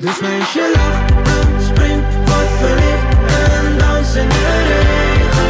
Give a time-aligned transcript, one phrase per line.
[0.00, 5.48] Dus meisje lach en spring, word verliefd en dans in de regen.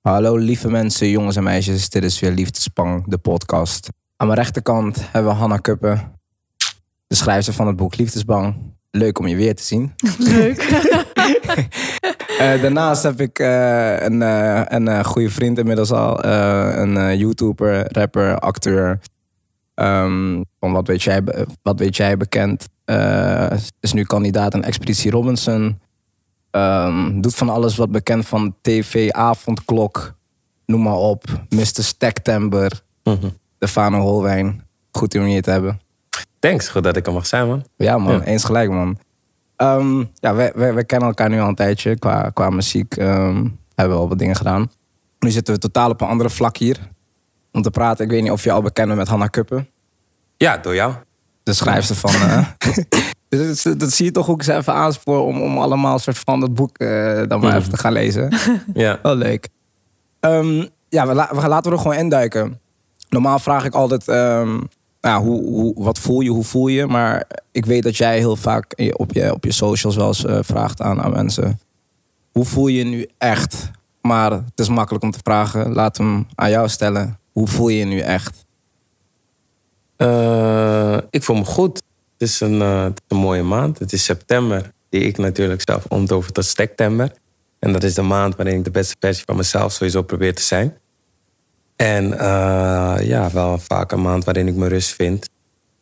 [0.00, 1.88] Hallo lieve mensen, jongens en meisjes.
[1.88, 3.88] Dit is weer Liefdespang, de podcast.
[4.16, 6.20] Aan mijn rechterkant hebben we Hanna Kuppen,
[7.06, 8.56] de schrijfster van het boek Liefdesbang.
[8.90, 9.94] Leuk om je weer te zien.
[10.18, 10.62] Leuk.
[12.38, 16.24] Eh, daarnaast heb ik eh, een, eh, een goede vriend inmiddels al.
[16.24, 19.00] een YouTuber, rapper, acteur.
[19.74, 21.22] Ehm, van wat weet jij,
[21.62, 22.68] wat weet jij bekend.
[23.80, 25.78] Is nu kandidaat aan Expeditie Robinson.
[26.50, 30.14] Ehm, doet van alles wat bekend van tv, avondklok.
[30.66, 31.24] Noem maar op.
[31.48, 31.64] Mr.
[31.64, 32.80] Stektember.
[33.02, 33.28] Mhm.
[33.58, 34.62] De Fano Holwijn.
[34.90, 35.80] Goed om je te hebben.
[36.38, 37.64] Thanks, goed dat ik er mag zijn, man.
[37.76, 38.14] Ja, man.
[38.14, 38.22] Ja.
[38.22, 38.98] Eens gelijk, man.
[39.56, 41.98] Ehm, ja, wij, wij, wij kennen elkaar nu al een tijdje.
[41.98, 44.70] Qua, qua muziek ehm, hebben we al wat dingen gedaan.
[45.18, 46.78] Nu zitten we totaal op een andere vlak hier.
[47.52, 48.04] Om te praten.
[48.04, 49.68] Ik weet niet of je al bekend bent met Hanna Kuppen.
[50.36, 50.94] Ja, door jou.
[51.42, 52.10] De schrijfster van...
[52.10, 52.46] eh,
[53.28, 56.18] dus dat, dat zie je toch ook eens even aanspoor om, om allemaal een soort
[56.18, 58.32] van dat boek eh, dan maar even te gaan lezen.
[58.74, 58.98] Ja.
[59.02, 59.48] Wel leuk.
[60.20, 62.60] Ehm, ja, we, la- we gaan laten we er gewoon induiken.
[63.08, 64.08] Normaal vraag ik altijd,
[65.04, 66.86] nou, hoe, wat voel je, hoe voel je?
[66.86, 70.38] Maar ik weet dat jij heel vaak op je, op je socials wel eens eh,
[70.42, 71.60] vraagt aan, aan mensen.
[72.32, 73.70] Hoe voel je nu echt?
[74.00, 75.72] Maar het is makkelijk om te vragen.
[75.72, 77.18] Laat hem aan jou stellen.
[77.32, 78.44] Hoe voel je je nu echt?
[79.96, 81.82] Eh, ik voel me goed.
[82.18, 83.78] Het is, een, eh, het is een mooie maand.
[83.78, 87.12] Het is september, die ik natuurlijk zelf omtover tot stektember.
[87.58, 90.42] En dat is de maand waarin ik de beste versie van mezelf sowieso probeer te
[90.42, 90.76] zijn.
[91.84, 95.28] En eh, ja, wel vaak een maand waarin ik mijn rust vind.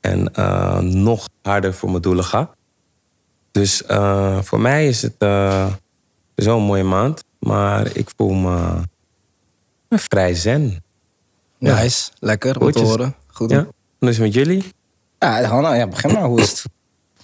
[0.01, 2.51] En eh, nog harder voor mijn doelen ga.
[3.51, 5.67] Dus eh, voor mij is het uh,
[6.35, 7.25] zo'n mooie maand.
[7.39, 8.83] Maar ik voel me
[9.89, 10.83] vrij zen.
[11.59, 11.81] Ja.
[11.81, 13.15] Nice, lekker om te horen.
[13.27, 13.51] Goed.
[13.51, 13.59] Ja.
[13.59, 13.67] En
[13.99, 14.65] dus is het met jullie?
[15.19, 16.25] Ja, Hanna, ja, begin maar.
[16.25, 16.65] Hoe, is het,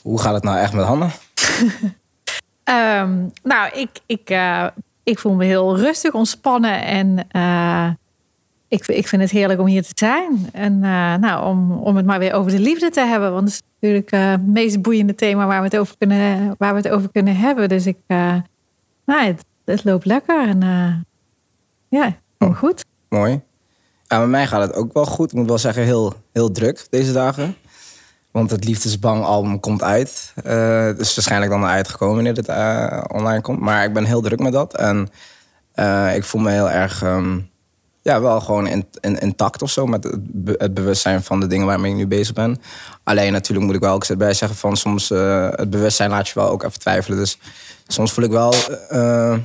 [0.02, 1.10] hoe gaat het nou echt met Hanna?
[2.64, 4.66] Ehm, nou, ik, ik, eh,
[5.02, 6.82] ik voel me heel rustig, ontspannen.
[6.82, 7.90] En eh,
[8.68, 10.48] ik, ik vind het heerlijk om hier te zijn.
[10.52, 13.32] En eh, nou, om, om het maar weer over de liefde te hebben.
[13.32, 16.74] Want dat is natuurlijk eh, het meest boeiende thema waar we het over kunnen, waar
[16.74, 17.68] we het over kunnen hebben.
[17.68, 18.34] Dus ik, eh,
[19.04, 20.48] nou, het, het loopt lekker.
[20.48, 20.60] En
[21.88, 22.84] ja, me goed.
[23.08, 23.40] Mooi.
[24.04, 25.30] Ja, met mij gaat het ook wel goed.
[25.30, 27.56] Ik moet wel zeggen, heel, heel druk deze dagen.
[28.30, 30.32] Want het Liefdesbang album komt uit.
[30.42, 33.60] Het is waarschijnlijk dan uitgekomen wanneer het online komt.
[33.60, 34.76] Maar ik ben heel druk met dat.
[34.76, 35.08] En
[36.14, 37.02] ik voel me heel erg...
[37.02, 37.38] ehm,
[38.02, 39.86] ja, wel gewoon in, in- intact of zo.
[39.86, 42.60] Met het, be- het bewustzijn van de dingen waarmee ik nu bezig ben.
[43.02, 44.76] Alleen natuurlijk moet ik wel ook erbij zeggen van...
[44.76, 47.18] soms eh, het bewustzijn laat je wel ook even twijfelen.
[47.18, 47.38] Dus
[47.86, 48.54] soms voel ik wel...
[48.88, 49.36] eh,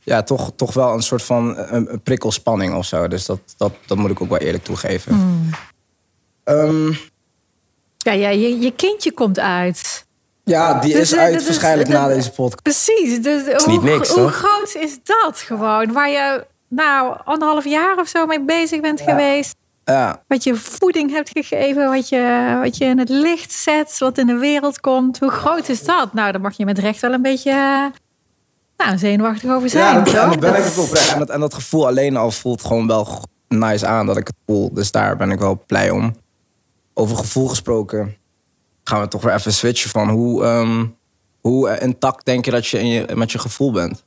[0.00, 3.08] ja, toch, toch wel een soort van een, een prikkelspanning of zo.
[3.08, 5.12] Dus dat, dat, dat moet ik ook wel eerlijk toegeven.
[5.14, 5.50] Hmm.
[6.44, 6.92] Ehm,
[7.98, 10.06] Ja, ja je, je kindje komt uit.
[10.44, 12.62] ja, die Dus, is eh, uit dat is- waarschijnlijk dat- na deze podcast.
[12.62, 13.22] Precies.
[13.22, 15.92] Dus is hoe, niet niks, hoe groot is dat gewoon?
[15.92, 19.54] Waar je nou anderhalf jaar of zo mee bezig bent geweest.
[19.84, 24.18] Ja, Wat je voeding hebt gegeven, wat je, wat je in het licht zet, wat
[24.18, 25.18] in de wereld komt.
[25.18, 26.12] Hoe groot is dat?
[26.12, 27.86] Nou, daar mag je met recht wel een beetje eh,
[28.86, 29.84] nou, zenuwachtig over zijn.
[29.84, 30.22] ja dat, toch?
[30.22, 31.12] en dat ben ik ook oprecht.
[31.12, 34.36] En dat, en dat gevoel alleen al voelt gewoon wel nice aan dat ik het
[34.46, 34.74] voel.
[34.74, 36.14] Dus daar ben ik wel blij om.
[36.94, 38.16] Over gevoel gesproken
[38.84, 40.86] gaan we toch weer even switchen van hoe, ehm,
[41.40, 44.04] hoe intact denk je dat je, in je met je gevoel bent?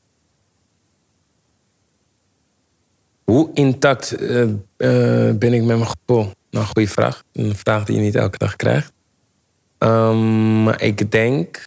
[3.30, 6.32] Hoe intact eh, eh, ben ik met mijn gevoel?
[6.50, 7.24] Nou, goede vraag.
[7.34, 8.92] Een vraag die je niet elke dag krijgt.
[9.78, 11.64] Ehm, maar ik denk...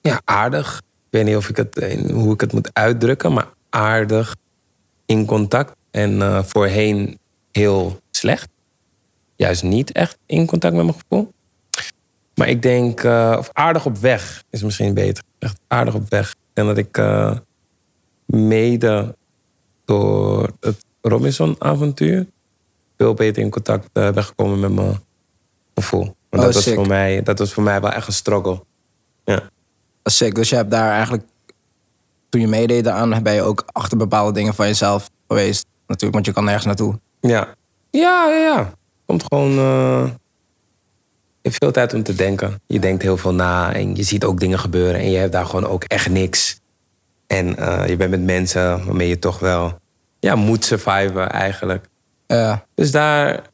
[0.00, 0.78] Ja, aardig.
[0.78, 4.36] Ik weet niet of ik het, eh, hoe ik het moet uitdrukken, maar aardig
[5.06, 5.76] in contact.
[5.90, 7.18] En voorheen
[7.52, 8.48] heel slecht.
[9.36, 11.32] Juist niet echt in contact met mijn gevoel.
[12.34, 13.04] Maar ik denk,
[13.38, 15.24] of aardig op weg is misschien beter.
[15.38, 16.34] Echt aardig op weg.
[16.52, 17.02] En dat ik
[18.26, 19.14] mede
[19.92, 22.26] door het Robinson-avontuur
[22.96, 25.00] veel beter in contact eh, ben gekomen met mijn
[25.74, 26.00] gevoel.
[26.04, 28.64] Want Oh, dat, was voor mij, dat was voor mij wel echt een struggle.
[29.24, 29.42] Ja.
[30.02, 30.34] Is sick.
[30.34, 31.22] Dus je hebt daar eigenlijk,
[32.28, 35.66] toen je meedeed aan, ben je ook achter bepaalde dingen van jezelf geweest.
[35.86, 36.98] Natuurlijk, want je kan nergens naartoe.
[37.20, 37.54] Ja,
[37.90, 38.36] ja, ja.
[38.36, 38.72] ja.
[39.06, 39.50] Komt gewoon.
[39.50, 40.10] eh,
[41.40, 42.60] je hebt veel tijd om te denken.
[42.66, 45.46] Je denkt heel veel na en je ziet ook dingen gebeuren en je hebt daar
[45.46, 46.60] gewoon ook echt niks.
[47.26, 49.80] En eh, je bent met mensen waarmee je toch wel
[50.22, 51.88] ja, moet surviven eigenlijk.
[52.26, 53.50] Ja, Dus daar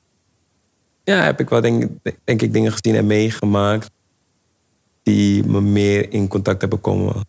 [1.05, 1.87] ja, heb ik wel denk,
[2.25, 3.91] denk ik dingen gezien en meegemaakt
[5.03, 7.23] die me meer in contact hebben komen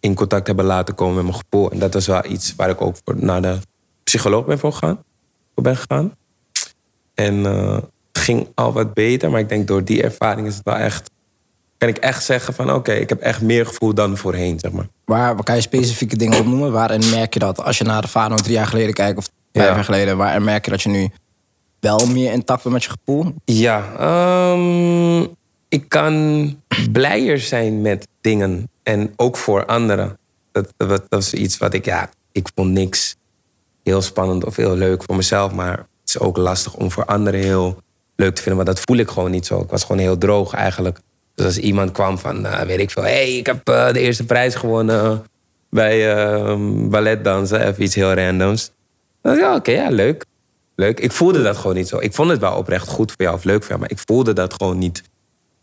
[0.00, 1.70] in contact hebben laten komen met mijn gevoel.
[1.70, 3.58] En dat was wel iets waar ik ook voor naar de
[4.02, 5.04] psycholoog ben voor, gegaan,
[5.54, 6.14] voor ben gegaan.
[7.14, 7.74] En eh,
[8.12, 11.10] het ging al wat beter, maar ik denk door die ervaring is het wel echt.
[11.80, 14.86] Kan ik echt zeggen van oké, ik heb echt meer gevoel dan voorheen, zeg maar.
[15.04, 16.72] Waar, kan je specifieke dingen opnoemen?
[16.72, 19.66] Waarin merk je dat als je naar de Fano drie jaar geleden kijkt of vijf
[19.68, 19.74] Ja.
[19.74, 21.08] jaar geleden, waarin merk je dat je nu
[21.80, 23.34] wel meer intact bent met je gevoel?
[23.44, 25.26] Ja, ehm,
[25.68, 26.56] ik kan
[26.92, 28.70] blijer zijn met dingen.
[28.82, 30.18] En ook voor anderen.
[30.52, 33.16] Dat, dat, dat is iets wat ik, ja, ik vond niks
[33.82, 35.52] heel spannend of heel leuk voor mezelf.
[35.52, 37.78] Maar het is ook lastig om voor anderen heel
[38.16, 38.64] leuk te vinden.
[38.64, 39.60] Maar dat voel ik gewoon niet zo.
[39.60, 41.00] Ik was gewoon heel droog eigenlijk.
[41.40, 44.24] Dus als iemand kwam van, eh, weet ik veel, hey, ik heb eh, de eerste
[44.24, 45.24] prijs gewonnen
[45.70, 46.56] bij eh,
[46.88, 47.66] balletdansen.
[47.66, 48.72] Even iets heel randoms.
[49.22, 50.24] Dan ja, oké, ja, leuk.
[50.74, 51.00] Leuk.
[51.00, 51.98] Ik voelde dat gewoon niet zo.
[51.98, 54.32] Ik vond het wel oprecht goed voor jou of leuk voor jou, maar ik voelde
[54.32, 55.02] dat gewoon niet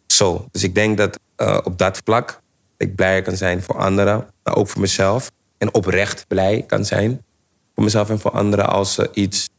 [0.08, 0.46] zo.
[0.52, 2.42] Dus ik denk dat eh, op dat vlak
[2.78, 5.32] ik blijer kan zijn voor anderen, maar ook voor mezelf.
[5.58, 7.22] En oprecht blij kan zijn
[7.76, 9.50] voor mezelf en voor anderen als ze iets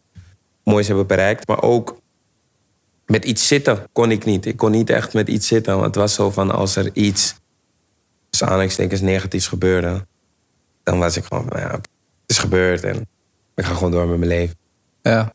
[0.64, 1.48] moois hebben bereikt.
[1.48, 2.00] Maar ook
[3.10, 4.46] met iets zitten kon ik niet.
[4.46, 5.72] Ik kon niet echt met iets zitten.
[5.72, 7.34] Want het was zo van als er iets,
[8.30, 10.06] dus aanhalingstekens negatiefs gebeurde,
[10.82, 11.88] dan was ik gewoon van, ja, het
[12.26, 13.08] is gebeurd en
[13.54, 14.56] ik ga gewoon door met mijn leven.
[15.02, 15.32] Ja.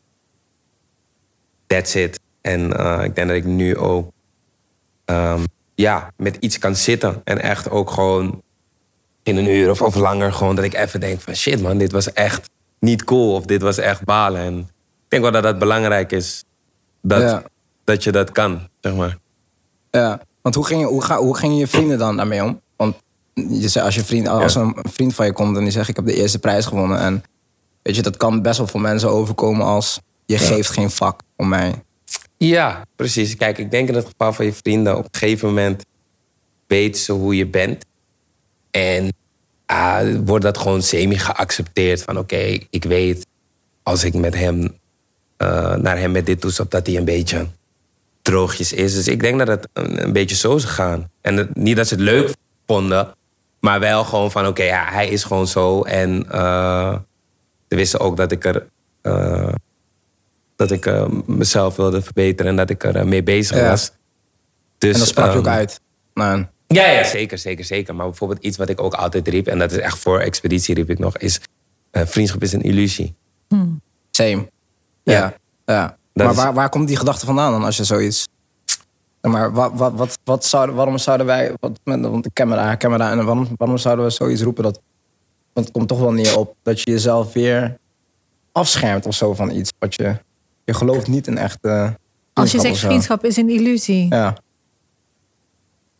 [1.66, 2.20] That's it.
[2.40, 4.12] En eh, ik denk dat ik nu ook
[5.04, 5.44] ehm,
[5.74, 7.20] ja, met iets kan zitten.
[7.24, 8.42] En echt ook gewoon
[9.22, 11.92] in een uur of, of langer gewoon dat ik even denk van shit man, dit
[11.92, 13.34] was echt niet cool.
[13.34, 14.40] Of dit was echt balen.
[14.40, 14.66] En ik
[15.08, 16.44] denk wel dat dat belangrijk is.
[17.02, 17.42] Dat, Ja.
[17.84, 19.18] Dat je dat kan, zeg maar.
[19.90, 22.60] Ja, want hoe, ging je, hoe, ga, hoe gingen je vrienden dan daarmee om?
[22.76, 22.96] Want
[23.34, 24.60] je zei, als, je vriend, als Ja.
[24.60, 26.98] een vriend van je komt en die zegt: Ik heb de eerste prijs gewonnen.
[26.98, 27.22] En
[27.82, 31.48] weet je, dat kan best wel voor mensen overkomen als: Je geeft geen vak om
[31.48, 31.82] mij.
[32.36, 33.36] Ja, precies.
[33.36, 35.84] Kijk, ik denk in het geval van je vrienden, op een gegeven moment
[36.66, 37.84] weten ze hoe je bent.
[38.70, 39.12] En
[39.66, 43.26] ah, wordt dat gewoon semi geaccepteerd van oké, ik weet
[43.82, 44.78] als ik met hem
[45.36, 47.46] eh, naar hem met dit toestap dat hij een beetje
[48.24, 48.94] droogjes is.
[48.94, 51.10] Dus ik denk dat het een, een beetje zo is gegaan.
[51.20, 52.34] En het- niet dat ze het leuk
[52.66, 53.12] vonden,
[53.60, 55.82] maar wel gewoon van oké, ja, hij is gewoon zo.
[55.82, 56.98] En eh,
[57.68, 58.66] ze wisten ook dat ik er
[59.02, 59.52] eh,
[60.56, 63.68] dat ik eh, mezelf wilde verbeteren en dat ik er mee bezig Ja.
[63.68, 63.92] was.
[64.78, 65.80] Dus, en dat sprak je ook ehm, uit.
[66.14, 67.94] Nou, Ja, ja, zeker, zeker, zeker.
[67.94, 70.90] Maar bijvoorbeeld iets wat ik ook altijd riep, en dat is echt voor expeditie riep
[70.90, 71.40] ik nog, is
[71.90, 73.14] eh, vriendschap is een illusie.
[74.10, 74.48] same.
[75.02, 75.12] Ja.
[75.12, 75.34] Ja.
[75.64, 75.96] ja.
[76.14, 78.28] Dat Maar is- waar, waar komt die gedachte vandaan dan als je zoiets.
[79.20, 81.52] Maar wat, wat, wat, wat zouden, waarom zouden wij.
[81.60, 82.78] Wat, met, want ken me daar.
[82.78, 84.62] En waarom, waarom zouden we zoiets roepen?
[84.62, 84.80] Dat,
[85.52, 87.78] want het komt toch wel neer op dat je jezelf weer
[88.52, 89.72] afschermt of zo van iets.
[89.78, 90.16] Wat je,
[90.64, 91.98] je gelooft niet in echte.
[92.32, 94.06] Als je zegt vriendschap is een illusie.
[94.14, 94.36] Ja.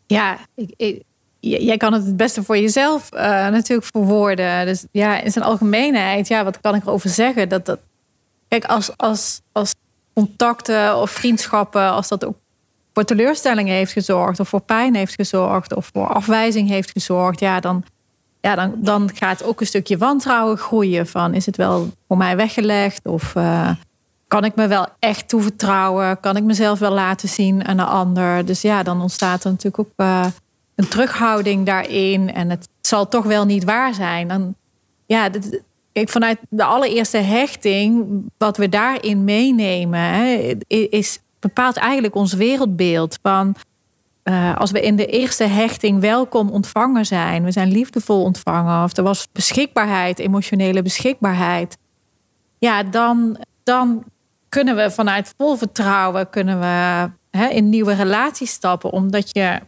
[0.07, 0.39] Ja,
[0.77, 1.03] ik,
[1.41, 4.67] jij kan het het beste voor jezelf eh, natuurlijk verwoorden.
[4.67, 7.49] Dus ja, in zijn algemeenheid, ja, wat kan ik erover zeggen?
[7.49, 7.79] Dat, dat,
[8.49, 9.75] kijk, als, als, als
[10.15, 12.37] contacten of vriendschappen, als dat ook
[12.93, 17.61] voor teleurstellingen heeft gezorgd, of voor pijn heeft gezorgd, of voor afwijzing heeft gezorgd, ja,
[17.61, 17.85] dan,
[18.41, 21.07] ja, dan, dan gaat ook een stukje wantrouwen groeien.
[21.07, 23.07] Van is het wel voor mij weggelegd?
[23.07, 23.71] Of eh,
[24.29, 26.21] kan ik me wel echt toevertrouwen?
[26.21, 28.45] Kan ik mezelf wel laten zien aan een ander?
[28.45, 30.27] Dus ja, dan ontstaat er natuurlijk ook eh,
[30.75, 32.35] een terughouding daarin.
[32.35, 34.29] En het zal toch wel niet waar zijn.
[34.29, 34.55] Dan,
[35.07, 35.63] ja, dit-
[35.95, 38.07] kijk, vanuit de allereerste hechting,
[38.39, 43.19] wat we daarin meenemen, hè, is bepaalt eigenlijk ons wereldbeeld.
[43.23, 43.55] Van
[44.23, 48.97] eh, als we in de eerste hechting welkom ontvangen zijn, we zijn liefdevol ontvangen, of
[48.97, 51.79] er was beschikbaarheid, emotionele beschikbaarheid,
[52.59, 54.05] ja, dan, dan
[54.49, 59.61] kunnen we vanuit vol vertrouwen kunnen we, hè, in nieuwe relaties stappen, omdat je,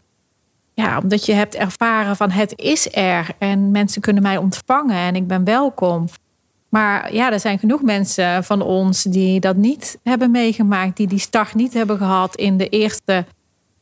[0.76, 5.16] ja, omdat je hebt ervaren van het is er en mensen kunnen mij ontvangen en
[5.16, 6.08] ik ben welkom.
[6.68, 11.18] Maar ja, er zijn genoeg mensen van ons die dat niet hebben meegemaakt, die die
[11.18, 13.24] start niet hebben gehad in de eerste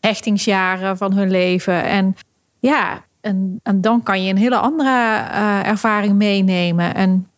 [0.01, 1.85] hechtingsjaren van hun leven.
[1.85, 2.17] En
[2.59, 6.95] ja, en, dan kan je een hele andere eh, ervaring meenemen.
[6.95, 7.29] En,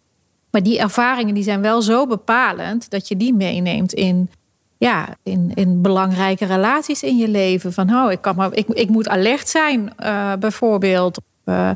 [0.51, 4.31] maar die ervaringen die zijn wel zo bepalend dat je die meeneemt in,
[4.79, 7.73] ja, in, in belangrijke relaties in je leven.
[7.73, 11.21] Van oh, ik, kan maar, ik, ik moet alert zijn, eh, bijvoorbeeld.
[11.45, 11.71] Eh,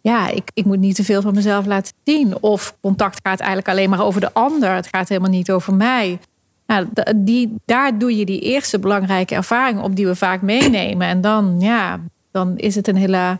[0.00, 2.42] ja, ik, ik moet niet te veel van mezelf laten zien.
[2.42, 4.74] Of contact gaat eigenlijk alleen maar over de ander.
[4.74, 6.18] Het gaat helemaal niet over mij.
[6.66, 6.86] Nou,
[7.16, 11.06] die, daar doe je die eerste belangrijke ervaring op die we vaak meenemen.
[11.06, 12.00] En dan, ja,
[12.30, 13.38] dan is het een, hele,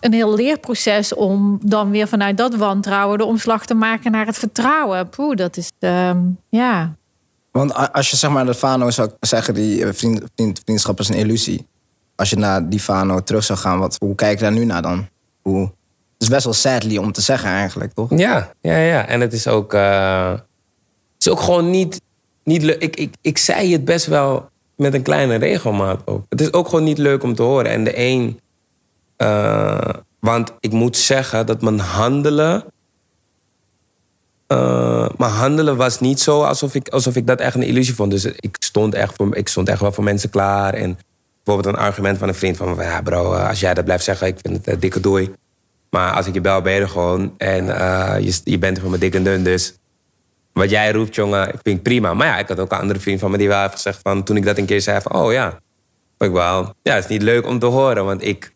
[0.00, 4.38] een heel leerproces om dan weer vanuit dat wantrouwen de omslag te maken naar het
[4.38, 5.08] vertrouwen.
[5.08, 6.18] Poeh, dat is, ehm,
[6.48, 6.94] ja.
[7.50, 11.08] Want als je zeg maar de Fano zou zeggen, die eh, vriend, vriend, vriendschap is
[11.08, 11.66] een illusie.
[12.16, 14.82] Als je naar die Fano terug zou gaan, wat, hoe kijk je daar nu naar
[14.82, 15.08] dan?
[15.42, 15.60] hoe...
[16.20, 18.18] Het is best wel sadly om te zeggen eigenlijk, toch?
[18.18, 19.06] Ja, ja, ja.
[19.06, 20.40] En het is ook, eh, het
[21.18, 22.00] is ook gewoon niet,
[22.44, 22.82] niet leuk.
[22.82, 26.24] Ik, ik, ik zei het best wel met een kleine regelmaat ook.
[26.28, 27.70] Het is ook gewoon niet leuk om te horen.
[27.70, 28.40] En de een,
[29.16, 29.88] eh,
[30.18, 32.64] want ik moet zeggen dat mijn handelen.
[34.50, 38.10] Eh, mijn handelen was niet zo alsof ik, alsof ik dat echt een illusie vond.
[38.10, 40.74] Dus ik stond, echt voor, ik stond echt wel voor mensen klaar.
[40.74, 40.98] En
[41.44, 42.74] bijvoorbeeld een argument van een vriend van...
[42.74, 45.32] me, ja bro, eh, als jij dat blijft zeggen, ik vind het een dikke doei.
[45.90, 47.34] Maar als ik je bel, ben je gewoon.
[47.36, 49.74] En eh, je, je bent er voor me dik en dun, dus...
[50.52, 52.14] Wat jij roept, jongen, vind ik prima.
[52.14, 54.22] Maar ja, ik had ook een andere vriend van me die wel even gezegd van...
[54.22, 55.58] Toen ik dat een keer zei van, oh ja.
[56.18, 58.52] Ik wel, ja, het is niet leuk om te horen, want ik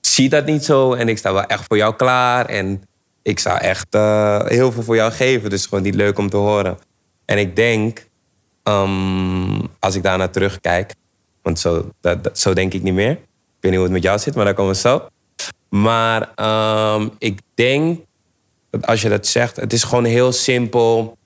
[0.00, 0.92] zie dat niet zo.
[0.92, 2.46] En ik sta wel echt voor jou klaar.
[2.46, 2.82] En
[3.22, 5.50] ik zou echt eh, heel veel voor jou geven.
[5.50, 6.78] Dus gewoon niet leuk om te horen.
[7.24, 8.06] En ik denk,
[8.62, 10.94] ehm, als ik daarna terugkijk...
[11.42, 11.90] Want zo,
[12.32, 13.10] zo denk ik niet meer.
[13.10, 13.18] Ik
[13.60, 15.08] weet niet hoe het met jou zit, maar daar komen we zo.
[15.68, 18.00] Maar ehm, ik denk
[18.70, 21.18] dat als je dat zegt, het is gewoon heel simpel.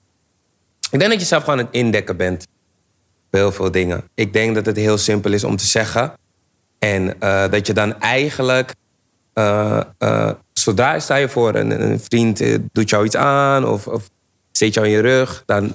[0.90, 2.46] Ik denk dat je zelf gewoon aan het indekken bent.
[3.30, 4.04] Heel veel dingen.
[4.14, 6.12] Ik denk dat het heel simpel is om te zeggen.
[6.78, 8.74] En eh, dat je dan eigenlijk,
[9.34, 13.86] eh, eh, zodra sta je voor een, een vriend eh, doet jou iets aan of,
[13.86, 14.08] of
[14.52, 15.72] steekt jou in je rug, dan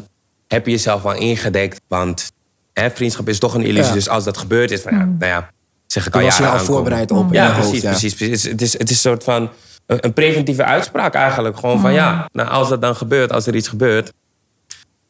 [0.47, 1.81] heb je jezelf al ingedekt.
[1.87, 2.31] Want
[2.73, 3.83] hè, vriendschap is toch een illusie.
[3.87, 3.93] Ja.
[3.93, 5.49] Dus als dat gebeurd is, van, ja, nou ja,
[5.87, 6.65] zeg ik al was je al aankomen.
[6.73, 7.89] voorbereid op Ja, hoofd, precies, ja.
[7.89, 8.43] precies, precies.
[8.43, 9.49] Het is, het is een soort van
[9.85, 11.57] een, preventieve uitspraak eigenlijk.
[11.57, 14.11] Gewoon van ja, nou, als dat dan gebeurt, als er iets gebeurt,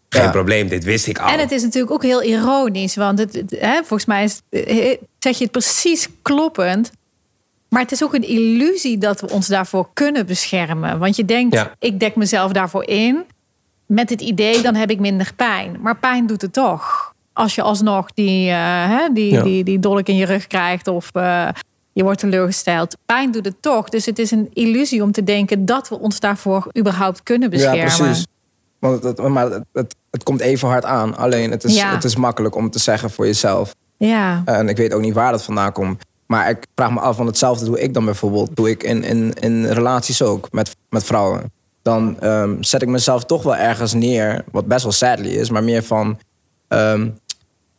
[0.10, 0.30] geen Ja.
[0.32, 1.28] probleem, dit wist ik al.
[1.30, 4.98] En het is natuurlijk ook heel ironisch, want het, het- hè, volgens mij is, eh,
[5.20, 6.92] zeg je het precies kloppend.
[7.70, 11.00] Maar het is ook een illusie dat we ons daarvoor kunnen beschermen.
[11.00, 11.72] Want je denkt, Ja.
[11.80, 13.26] ik dek mezelf daarvoor in.
[13.86, 15.78] Met het idee, dan heb ik minder pijn.
[15.82, 17.14] Maar pijn doet het toch.
[17.34, 18.56] Als je alsnog die, eh,
[18.90, 19.44] hè, die, Ja.
[19.44, 21.48] die, die dolk in je rug krijgt of eh,
[21.94, 22.98] je wordt teleurgesteld.
[23.06, 23.90] Pijn doet het toch.
[23.90, 27.80] Dus het is een illusie om te denken dat we ons daarvoor überhaupt kunnen beschermen.
[27.80, 28.26] Ja, precies.
[28.80, 31.18] Want het, het- maar het, het, het komt even hard aan.
[31.18, 31.92] Alleen het is, Ja.
[31.94, 33.76] het is makkelijk om te zeggen voor jezelf.
[33.98, 34.42] Ja.
[34.46, 36.02] En ik weet ook niet waar dat vandaan komt.
[36.32, 38.56] Maar ik vraag me af, van hetzelfde doe ik dan bijvoorbeeld.
[38.56, 41.52] Doe ik in, in, in relaties ook met, met vrouwen.
[41.82, 44.44] Dan ehm, zet ik mezelf toch wel ergens neer.
[44.52, 45.50] Wat best wel sadly is.
[45.50, 46.20] Maar meer van...
[46.68, 47.10] ehm,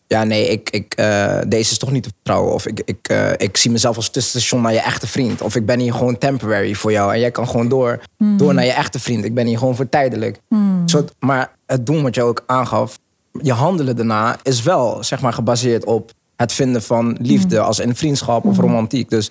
[0.06, 2.52] ja, nee, ik, ik, eh, deze is toch niet te vertrouwen.
[2.52, 5.42] Of ik, ik, eh, ik zie mezelf als tussenstation naar je echte vriend.
[5.42, 7.12] Of ik ben hier gewoon temporary voor jou.
[7.12, 8.00] En jij kan gewoon door,
[8.36, 9.24] door naar je echte vriend.
[9.24, 10.40] Ik ben hier gewoon voor tijdelijk.
[10.84, 12.98] Soort, maar het doen wat je ook aangaf.
[13.42, 17.60] Je handelen daarna is wel zeg maar, gebaseerd op het vinden van liefde.
[17.60, 19.10] Als in vriendschap of romantiek.
[19.10, 19.30] Dus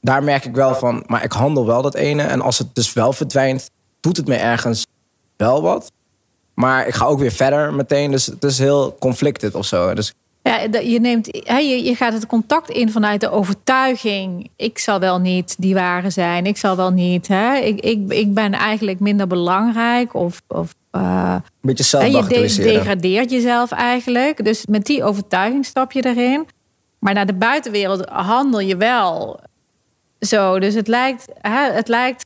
[0.00, 1.04] daar merk ik wel van.
[1.06, 2.22] Maar ik handel wel dat ene.
[2.22, 3.70] En als het dus wel verdwijnt,
[4.00, 4.86] doet het me ergens
[5.36, 5.92] wel wat.
[6.54, 8.10] Maar ik ga ook weer verder meteen.
[8.10, 9.94] Dus het is heel conflicted of zo.
[9.94, 10.12] Dus
[10.44, 11.26] Ja, je, neemt,
[11.84, 14.50] je, gaat het contact in vanuit de overtuiging.
[14.56, 16.46] Ik zal wel niet die ware zijn.
[16.46, 17.28] Ik zal wel niet.
[17.28, 20.14] Hè, ik, ik, ik ben eigenlijk minder belangrijk.
[20.14, 24.44] Of, of een beetje hè, je degradeert jezelf eigenlijk.
[24.44, 26.46] Dus met die overtuiging stap je erin.
[26.98, 29.40] Maar naar de buitenwereld handel je wel
[30.20, 30.58] zo.
[30.58, 31.24] Dus het lijkt.
[31.40, 32.24] Hè, het lijkt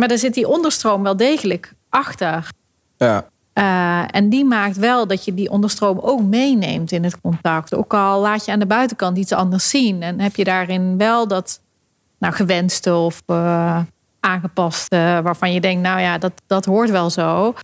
[0.00, 2.48] maar er zit die onderstroom wel degelijk achter.
[2.96, 3.28] Ja.
[3.54, 7.74] Uh, en die maakt wel dat je die onderstroom ook meeneemt in het contact.
[7.74, 10.02] Ook al laat je aan de buitenkant iets anders zien.
[10.02, 11.60] En heb je daarin wel dat
[12.18, 13.80] nou, gewenste of uh,
[14.20, 15.20] aangepaste...
[15.22, 17.54] waarvan je denkt, nou ja, dat, dat hoort wel zo.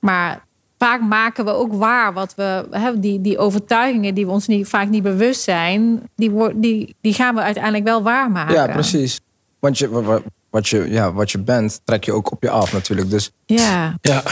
[0.00, 0.44] Maar
[0.78, 2.66] vaak maken we ook waar wat we...
[2.70, 6.02] Hè, die, die overtuigingen die we ons niet, vaak niet bewust zijn...
[6.16, 8.54] Die, die, die gaan we uiteindelijk wel waarmaken.
[8.54, 9.20] ja, precies.
[9.58, 12.72] Want je, wat, wat, je, ja, wat je bent, trek je ook op je af
[12.72, 13.10] natuurlijk.
[13.10, 14.22] Dus Ja, Ja,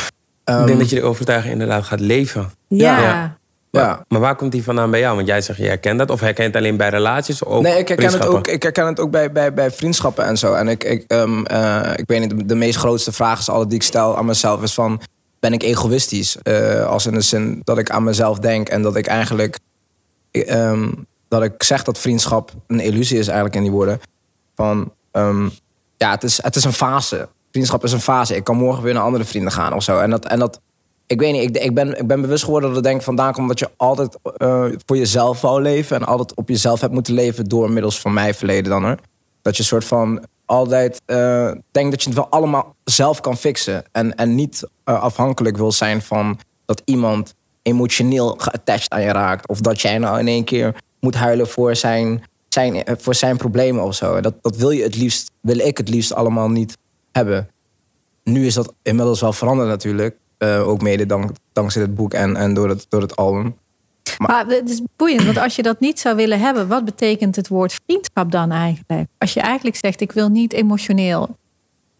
[0.44, 2.50] ehm, ik denk dat je die overtuiging inderdaad gaat leven.
[2.68, 3.00] ja.
[3.00, 3.82] Ja.
[3.82, 4.04] ja.
[4.08, 5.16] Maar waar komt die vandaan bij jou?
[5.16, 6.10] Want jij zegt je herkent dat.
[6.10, 7.42] Of herkent het alleen bij relaties?
[7.42, 10.36] Of Nee, ik herken, het ook, ik herken het ook bij, bij, bij vriendschappen en
[10.36, 10.54] zo.
[10.54, 13.68] En ik, ik, ehm, eh, ik weet niet, de, de meest grootste vraag is altijd
[13.68, 15.00] die ik stel aan mezelf is van...
[15.40, 16.36] Ben ik egoïstisch?
[16.42, 19.58] Eh, als in de zin dat ik aan mezelf denk en dat ik eigenlijk...
[20.30, 20.90] ehm,
[21.28, 24.00] dat ik zeg dat vriendschap een illusie is eigenlijk in die woorden.
[24.54, 25.48] Van, ehm,
[25.96, 27.28] ja, het is, het is een fase.
[27.52, 28.36] Vriendschap is een fase.
[28.36, 29.98] Ik kan morgen weer naar andere vrienden gaan of zo.
[29.98, 30.24] En dat...
[30.24, 30.60] En dat
[31.06, 33.48] ik weet niet, ik, ik, ben, ik ben bewust geworden dat ik denk vandaan komt
[33.48, 35.96] dat je altijd eh, voor jezelf wou leven.
[35.96, 38.98] En altijd op jezelf hebt moeten leven door middels van mijn verleden dan hoor.
[39.42, 43.84] Dat je soort van altijd eh, denkt dat je het wel allemaal zelf kan fixen.
[43.92, 49.48] En, en niet eh, afhankelijk wil zijn van dat iemand emotioneel geattached aan je raakt.
[49.48, 53.84] Of dat jij nou in één keer moet huilen voor zijn, zijn, voor zijn problemen
[53.84, 54.20] of zo.
[54.20, 56.76] Dat, dat wil je het liefst, wil ik het liefst allemaal niet
[57.12, 57.48] hebben.
[58.24, 60.16] Nu is dat inmiddels wel veranderd natuurlijk.
[60.38, 63.56] Eh, ook mede dank, dankzij het boek en, en door, het, door het album.
[64.18, 67.48] Maar het is boeiend, want als je dat niet zou willen hebben, wat betekent het
[67.48, 69.08] woord vriendschap dan eigenlijk?
[69.18, 71.36] Als je eigenlijk zegt, ik wil niet emotioneel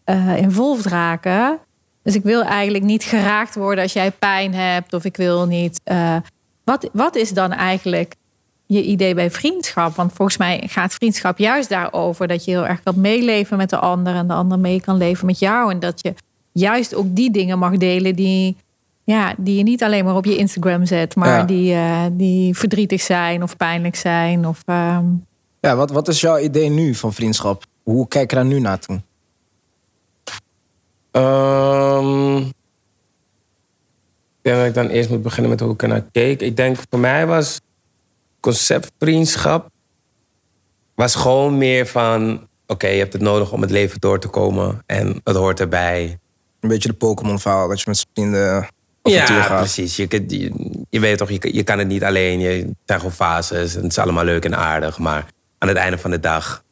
[0.03, 1.59] eh involved raken.
[2.03, 4.93] Dus ik wil eigenlijk niet geraakt worden als jij pijn hebt.
[4.93, 5.79] Of ik wil niet.
[5.83, 6.15] eh,
[6.63, 8.15] wat, wat is dan eigenlijk
[8.65, 9.95] je idee bij vriendschap?
[9.95, 13.77] Want volgens mij gaat vriendschap juist daarover dat je heel erg kan meeleven met de
[13.77, 14.15] ander.
[14.15, 15.71] En de ander mee kan leven met jou.
[15.71, 16.13] En dat je
[16.51, 18.55] juist ook die dingen mag delen die,
[19.03, 21.15] ja, die je niet alleen maar op je Instagram zet.
[21.15, 21.43] Maar Ja.
[21.43, 24.47] die, eh, die verdrietig zijn of pijnlijk zijn.
[24.47, 25.05] Of, ehm,
[25.59, 27.63] Ja, wat, wat is jouw idee nu van vriendschap?
[27.83, 29.01] Hoe kijk je daar nu naartoe?
[31.11, 32.51] Ehm, ik
[34.41, 36.41] denk dat ik dan eerst moet beginnen met hoe ik ernaar keek.
[36.41, 37.61] Ik denk voor mij was
[38.43, 39.69] concept vriendschap
[40.95, 42.47] was gewoon meer van...
[42.67, 44.83] Oké, je hebt het nodig om het leven door te komen.
[44.85, 46.17] En het hoort erbij.
[46.59, 48.67] Een beetje de Pokémon-verhaal, dat je met z'n vrienden
[49.03, 49.57] Ja, gaat.
[49.59, 49.95] precies.
[49.95, 50.51] Je, kunt- je,
[50.89, 52.39] je weet toch, je, kan- je kan het niet alleen.
[52.39, 53.75] Je het zijn gewoon fases.
[53.75, 54.97] En het is allemaal leuk en aardig.
[54.99, 55.25] Maar
[55.57, 56.63] aan het einde van de dag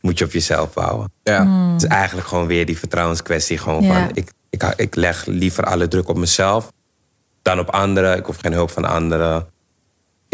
[0.00, 1.12] moet je op jezelf bouwen.
[1.22, 1.70] Ja.
[1.72, 3.58] Het is eigenlijk gewoon weer die vertrouwenskwestie.
[3.58, 3.92] Gewoon Ja.
[4.06, 6.72] van, ik, ik, ik leg liever alle druk op mezelf
[7.42, 8.16] dan op anderen.
[8.18, 9.46] Ik hoef geen hulp van anderen.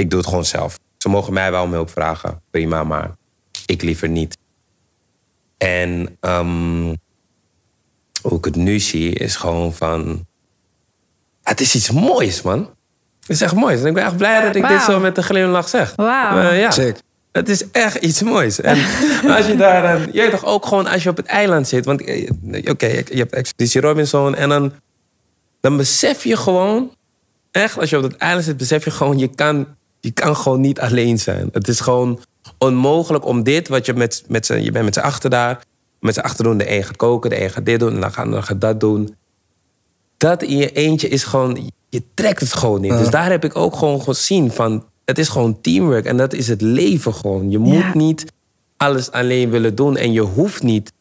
[0.00, 0.78] Ik doe het gewoon zelf.
[0.98, 3.16] Ze mogen mij wel om hulp vragen, prima, maar
[3.66, 4.36] ik liever niet.
[5.58, 6.94] En ehm,
[8.22, 10.26] hoe ik het nu zie, is gewoon van...
[11.42, 12.58] Het is iets moois, man.
[13.20, 13.76] Het is echt mooi.
[13.76, 15.92] En ik ben echt blij dat ik dit zo met een glimlach zeg.
[15.96, 16.38] Wauw.
[16.38, 16.70] Eh, ja.
[16.70, 16.96] Sick.
[17.32, 18.60] Het is echt iets moois.
[18.60, 18.78] En
[19.36, 20.12] als je daar dan...
[20.12, 21.84] Je weet toch ook gewoon als je op het eiland zit.
[21.84, 22.30] Want eh,
[22.70, 24.34] oké, je hebt Expeditie Robinson.
[24.34, 24.72] En dan,
[25.60, 26.94] dan besef je gewoon...
[27.50, 29.18] Echt, als je op het eiland zit, besef je gewoon...
[29.18, 29.66] Je kan,
[30.00, 31.48] je kan gewoon niet alleen zijn.
[31.52, 32.20] Het is gewoon
[32.58, 33.68] onmogelijk om dit...
[33.68, 34.54] Wat je met, met z'n...
[34.54, 35.64] Je bent met z'n achter daar.
[36.00, 36.58] Met z'n achter doen.
[36.58, 37.94] De een gaat koken, de een gaat dit doen.
[37.94, 39.14] En dan gaat, dan gaat dat doen.
[40.16, 41.70] Dat in je eentje is gewoon...
[41.88, 42.90] Je trekt het gewoon niet.
[42.90, 44.84] Dus daar heb ik ook gewoon gezien van...
[45.04, 46.04] Het is gewoon teamwork.
[46.04, 47.50] En dat is het leven gewoon.
[47.50, 47.94] Je moet Ja.
[47.94, 48.32] niet
[48.76, 49.96] alles alleen willen doen.
[49.96, 50.92] En je hoeft niet...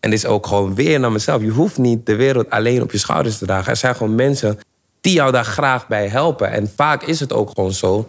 [0.00, 1.42] En dit is ook gewoon weer naar mezelf.
[1.42, 3.70] Je hoeft niet de wereld alleen op je schouders te dragen.
[3.70, 4.58] Er zijn gewoon mensen
[5.00, 6.50] die jou daar graag bij helpen.
[6.50, 8.08] En vaak is het ook gewoon zo...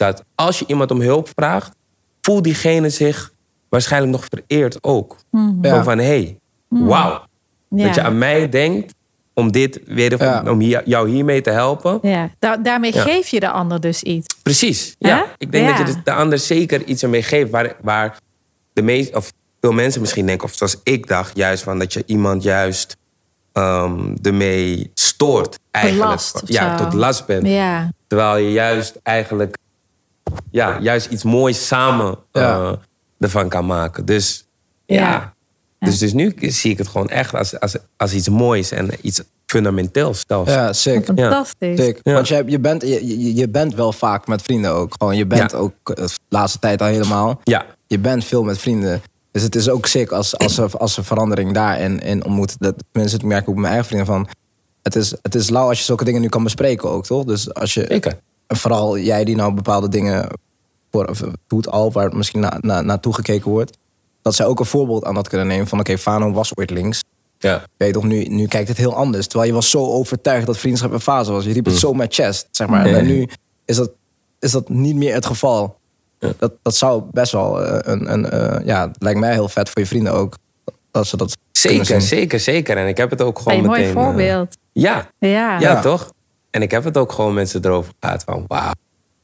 [0.00, 1.72] dat als je iemand om hulp vraagt...
[2.20, 3.32] voelt diegene zich
[3.68, 5.16] waarschijnlijk nog vereerd ook.
[5.62, 5.74] Ja.
[5.76, 6.36] Zo van, hé, hey,
[6.68, 7.24] wauw.
[7.68, 7.86] Ja.
[7.86, 8.94] Dat je aan mij denkt
[9.34, 10.42] om dit weer Ja.
[10.46, 11.98] om hier- jou hiermee te helpen.
[12.02, 12.30] ja.
[12.38, 13.02] Da- daarmee Ja.
[13.02, 14.34] geef je de ander dus iets.
[14.42, 14.94] Precies.
[14.98, 15.26] Ja.
[15.38, 15.70] Ik denk Ja.
[15.76, 18.16] dat je dus de ander zeker iets ermee geeft waar, waar
[18.72, 22.02] de meest, of veel mensen misschien denken, of zoals ik dacht, juist van dat je
[22.06, 22.96] iemand juist
[23.52, 25.58] ehm ermee stoort.
[25.70, 26.04] Eigenlijk.
[26.04, 26.84] Belast ja, zo.
[26.84, 27.46] tot last bent.
[27.46, 27.90] Ja.
[28.06, 29.56] Terwijl je juist eigenlijk
[30.50, 32.60] ja, juist iets moois samen Ja.
[32.62, 32.72] eh,
[33.18, 34.04] ervan kan maken.
[34.04, 34.46] Dus
[34.86, 34.96] ja.
[34.96, 35.34] Ja.
[35.78, 39.22] Dus, dus nu zie ik het gewoon echt als, als, als iets moois en iets
[39.46, 40.52] fundamenteels zelfs.
[40.52, 41.04] Ja, sick.
[41.04, 41.80] Fantastisch.
[41.84, 41.98] Sick.
[42.02, 42.12] Ja.
[42.12, 42.82] Want je, je, bent,
[43.36, 44.94] je, bent wel vaak met vrienden ook.
[44.98, 45.56] Gewoon, je bent Ja.
[45.58, 47.40] ook eh, de laatste tijd al helemaal.
[47.44, 47.66] Ja.
[47.86, 49.02] Je bent veel met vrienden.
[49.32, 52.54] Dus het is ook sick als, als, er, als er verandering daarin in ontmoet.
[52.58, 54.28] Dat, tenminste, ik merk ook bij mijn eigen vrienden van...
[54.82, 57.24] Het is, het is lauw als je zulke dingen nu kan bespreken ook, toch?
[57.24, 57.84] Dus als je...
[57.88, 58.18] Zeker.
[58.50, 60.28] En vooral jij die nou bepaalde dingen
[60.90, 63.76] voor, doet al, waar misschien na, na, naartoe gekeken wordt.
[64.22, 67.02] Dat zij ook een voorbeeld aan dat kunnen nemen van oké, Fano was ooit links.
[67.38, 67.62] Ja.
[67.76, 69.26] Weet je toch, nu, nu kijkt het heel anders.
[69.26, 71.44] Terwijl je was zo overtuigd dat vriendschap een fase was.
[71.44, 72.86] Je riep het zo met chest, zeg maar.
[72.86, 73.28] En nu
[73.64, 73.90] is dat,
[74.38, 75.78] is dat niet meer het geval.
[76.18, 76.32] Ja.
[76.38, 79.82] Dat, dat zou best wel eh, een, een eh, ja, lijkt mij heel vet voor
[79.82, 80.34] je vrienden ook.
[80.90, 82.76] Dat ze dat Zeker, zeker, zeker.
[82.76, 83.96] En ik heb het ook gewoon Hey, mooi meteen...
[83.96, 84.56] eh, voorbeeld.
[84.72, 85.28] ja, Ja.
[85.28, 85.80] ja, Ja.
[85.80, 86.10] toch?
[86.50, 88.44] En ik heb het ook gewoon met ze erover gehad van...
[88.46, 88.72] Wauw,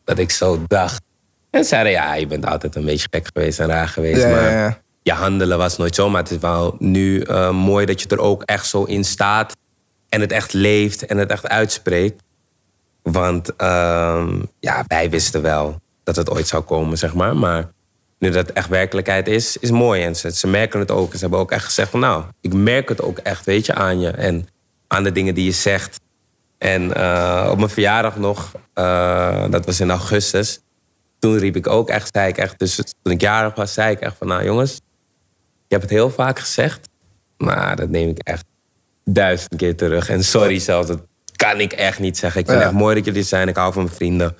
[0.04, 1.02] dat ik zo dacht.
[1.50, 4.22] En ze zeiden, ja, je bent altijd een beetje gek geweest en raar geweest.
[4.22, 4.78] Ja, maar ja.
[5.02, 6.10] je handelen was nooit zo.
[6.10, 9.56] Maar het is wel nu eh, mooi dat je er ook echt zo in staat.
[10.08, 12.22] En het echt leeft en het echt uitspreekt.
[13.02, 17.36] Want ehm, ja, wij wisten wel dat het ooit zou komen, zeg maar.
[17.36, 17.70] Maar
[18.18, 20.02] nu dat het echt werkelijkheid is, is mooi.
[20.02, 21.12] En ze, ze merken het ook.
[21.12, 22.00] Ze hebben ook echt gezegd van...
[22.00, 24.10] nou, ik merk het ook echt, weet je, aan je.
[24.10, 24.48] En
[24.86, 26.00] aan de dingen die je zegt.
[26.58, 30.60] En eh, op mijn verjaardag nog, eh, dat was in augustus...
[31.18, 32.58] toen riep ik ook echt, zei ik echt...
[32.58, 34.26] dus toen ik jarig was, zei ik echt van...
[34.26, 34.74] nou jongens,
[35.66, 36.88] ik heb het heel vaak gezegd...
[37.36, 38.44] maar dat neem ik echt
[39.04, 40.08] duizend keer terug.
[40.08, 41.00] En sorry zelfs, dat
[41.36, 42.40] kan ik echt niet zeggen.
[42.40, 42.64] Ik vind Ja.
[42.64, 43.48] het echt mooi dat jullie zijn.
[43.48, 44.36] Ik hou van mijn vrienden.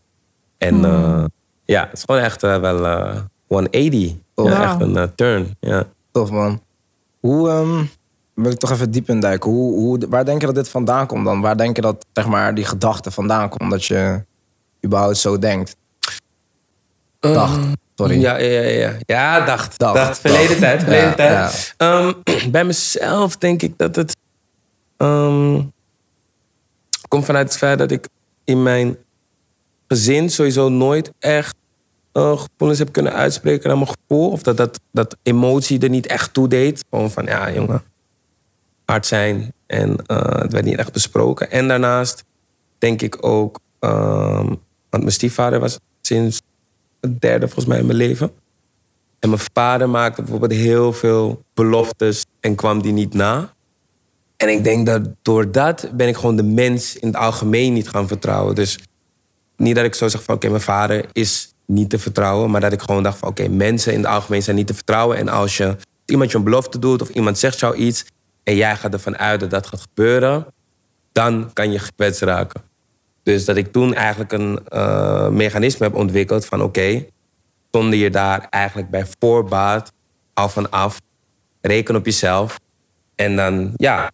[0.59, 1.25] En eh,
[1.65, 4.13] ja, het is gewoon echt wel eh 180.
[4.35, 4.45] Oh.
[4.47, 4.63] Ja, Wauw.
[4.63, 5.57] echt een turn.
[5.61, 5.87] Ja.
[6.13, 6.63] Tof man.
[7.21, 7.85] Hoe, ehm
[8.37, 9.51] wil ik toch even diep induiken.
[9.51, 11.41] Hoe, hoe, waar denk je dat dit vandaan komt dan?
[11.41, 13.71] Waar denk je dat zeg maar, die gedachte vandaan komt?
[13.71, 14.25] Dat je
[14.85, 15.77] überhaupt zo denkt?
[17.21, 17.59] Dacht,
[17.95, 18.21] sorry.
[18.21, 19.45] Ja, ja, ja, ja.
[19.45, 19.79] dacht.
[19.79, 19.95] Dacht.
[19.95, 20.19] Dacht.
[20.19, 20.59] Verleden Dacht.
[20.59, 20.83] tijd.
[20.83, 21.75] Verleden Ja, tijd.
[21.77, 22.13] Ehm,
[22.51, 24.17] bij mezelf denk ik dat het...
[24.97, 25.63] ehm,
[27.09, 28.09] komt vanuit het feit dat ik
[28.45, 28.97] in mijn
[29.89, 31.55] gezin sowieso nooit echt
[32.13, 34.31] eh, gevoelens heb kunnen uitspreken naar mijn gevoel.
[34.31, 36.85] Of dat, dat dat emotie er niet echt toe deed.
[36.91, 37.83] Gewoon van, ja jongen,
[38.87, 39.53] hard zijn.
[39.67, 41.51] En eh, het werd niet echt besproken.
[41.51, 42.25] En daarnaast
[42.79, 43.59] denk ik ook...
[43.79, 44.47] ehm,
[44.91, 46.43] want mijn stiefvader was sinds
[47.01, 48.31] het derde volgens mij in mijn leven.
[49.19, 53.55] En mijn vader maakte bijvoorbeeld heel veel beloftes en kwam die niet na.
[54.37, 57.89] En ik denk dat door dat ben ik gewoon de mens in het algemeen niet
[57.89, 58.55] gaan vertrouwen.
[58.55, 58.79] Dus
[59.57, 62.51] niet dat ik zo zeg van oké, mijn vader is niet te vertrouwen.
[62.51, 65.17] Maar dat ik gewoon dacht van oké, mensen in het algemeen zijn niet te vertrouwen.
[65.17, 68.05] En als je iemand je een belofte doet of iemand zegt jou iets
[68.47, 70.47] en jij gaat ervan uit dat dat gaat gebeuren,
[71.13, 72.63] dan kan je gekwetst raken.
[73.23, 77.07] Dus dat ik toen eigenlijk een eh, mechanisme heb ontwikkeld van oké,
[77.71, 79.93] zonder je daar eigenlijk bij voorbaat
[80.35, 81.01] al van af.
[81.61, 82.59] Reken op jezelf.
[83.15, 84.11] En dan, ja,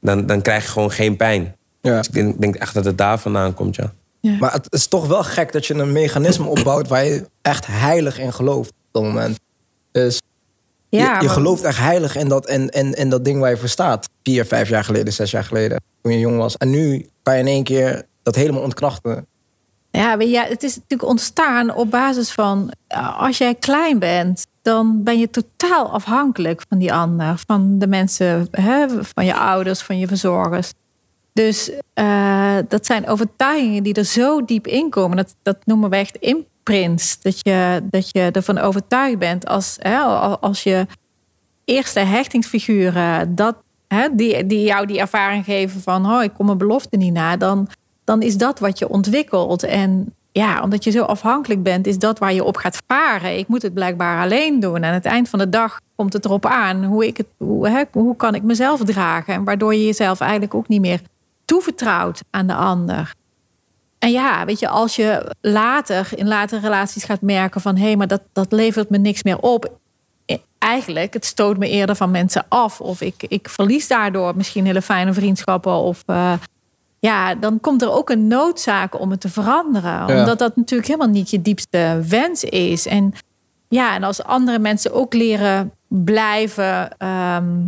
[0.00, 1.56] dan, dan krijg je gewoon geen pijn.
[1.80, 1.96] Ja.
[1.96, 3.92] Dus ik denk, denk echt dat het daar vandaan komt, ja.
[4.20, 8.18] Maar het is toch wel gek dat je een mechanisme opbouwt waar je echt heilig
[8.18, 9.40] in gelooft op dat moment.
[9.92, 10.20] Dus
[10.90, 13.68] Ja, je, gelooft echt heilig in dat, in, in, in dat ding waar je voor
[13.68, 14.08] staat.
[14.22, 16.56] Vier, vijf jaar geleden, zes jaar geleden, toen je jong was.
[16.56, 19.26] En nu kan je in één keer dat helemaal ontkrachten.
[19.90, 25.02] Ja, je, het is natuurlijk ontstaan op basis van eh, als jij klein bent, dan
[25.02, 29.98] ben je totaal afhankelijk van die ander, van de mensen, hè, van je ouders, van
[29.98, 30.72] je verzorgers.
[31.32, 35.16] Dus eh, dat zijn overtuigingen die er zo diep in komen.
[35.16, 36.16] Dat, dat noemen we echt
[37.22, 39.98] Dat je, dat je ervan overtuigd bent als, hè,
[40.40, 40.86] als je
[41.64, 43.56] eerste hechtingsfiguren dat,
[43.88, 47.36] hè, die, die jou die ervaring geven van oh, ik kom mijn belofte niet na,
[47.36, 47.68] dan,
[48.04, 49.62] dan is dat wat je ontwikkelt.
[49.62, 53.38] En ja, omdat je zo afhankelijk bent, is dat waar je op gaat varen.
[53.38, 54.76] Ik moet het blijkbaar alleen doen.
[54.76, 57.68] En aan het eind van de dag komt het erop aan hoe, ik het, hoe,
[57.68, 59.34] hè, hoe kan ik mezelf dragen.
[59.34, 61.00] En waardoor je jezelf eigenlijk ook niet meer
[61.44, 63.14] toevertrouwt aan de ander.
[64.00, 67.96] En ja, weet je, als je later in latere relaties gaat merken van hé, hey,
[67.96, 69.78] maar dat, dat levert me niks meer op.
[70.58, 72.80] Eigenlijk, het stoot me eerder van mensen af.
[72.80, 75.72] Of ik, ik verlies daardoor misschien hele fijne vriendschappen.
[75.72, 76.32] Of eh,
[76.98, 80.06] ja, dan komt er ook een noodzaak om het te veranderen.
[80.06, 80.18] Ja.
[80.18, 82.86] Omdat dat natuurlijk helemaal niet je diepste wens is.
[82.86, 83.12] En
[83.68, 86.98] ja, en als andere mensen ook leren blijven.
[86.98, 87.58] ehm,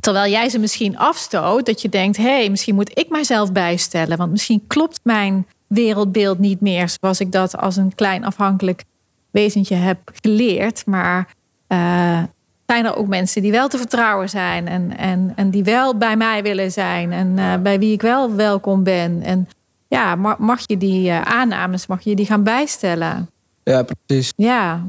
[0.00, 4.18] terwijl jij ze misschien afstoot, dat je denkt: hé, hey, misschien moet ik mijzelf bijstellen.
[4.18, 8.84] Want misschien klopt mijn wereldbeeld niet meer zoals ik dat als een klein afhankelijk
[9.30, 10.86] wezentje heb geleerd.
[10.86, 11.28] Maar
[11.66, 12.22] eh,
[12.66, 16.16] zijn er ook mensen die wel te vertrouwen zijn en, en, en die wel bij
[16.16, 19.22] mij willen zijn en eh, bij wie ik wel welkom ben.
[19.22, 19.48] En
[19.88, 23.30] ja, ma- mag je die eh, aannames, mag je die gaan bijstellen?
[23.62, 24.32] Ja, precies.
[24.36, 24.84] Ja,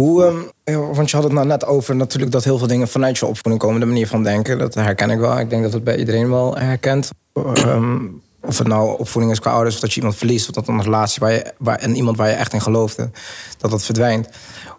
[0.00, 2.88] Hoe, ehm, ja, want je had het nou net over natuurlijk dat heel veel dingen
[2.88, 4.58] vanuit je opvoeding komen, de manier van denken.
[4.58, 5.38] Dat herken ik wel.
[5.38, 7.10] Ik denk dat het bij iedereen wel herkent.
[7.32, 8.06] Ehm,
[8.40, 10.82] of het nou opvoeding is qua ouders, of dat je iemand verliest, of dat een
[10.82, 13.10] relatie waar je, waar, en iemand waar je echt in geloofde,
[13.58, 14.28] dat dat verdwijnt.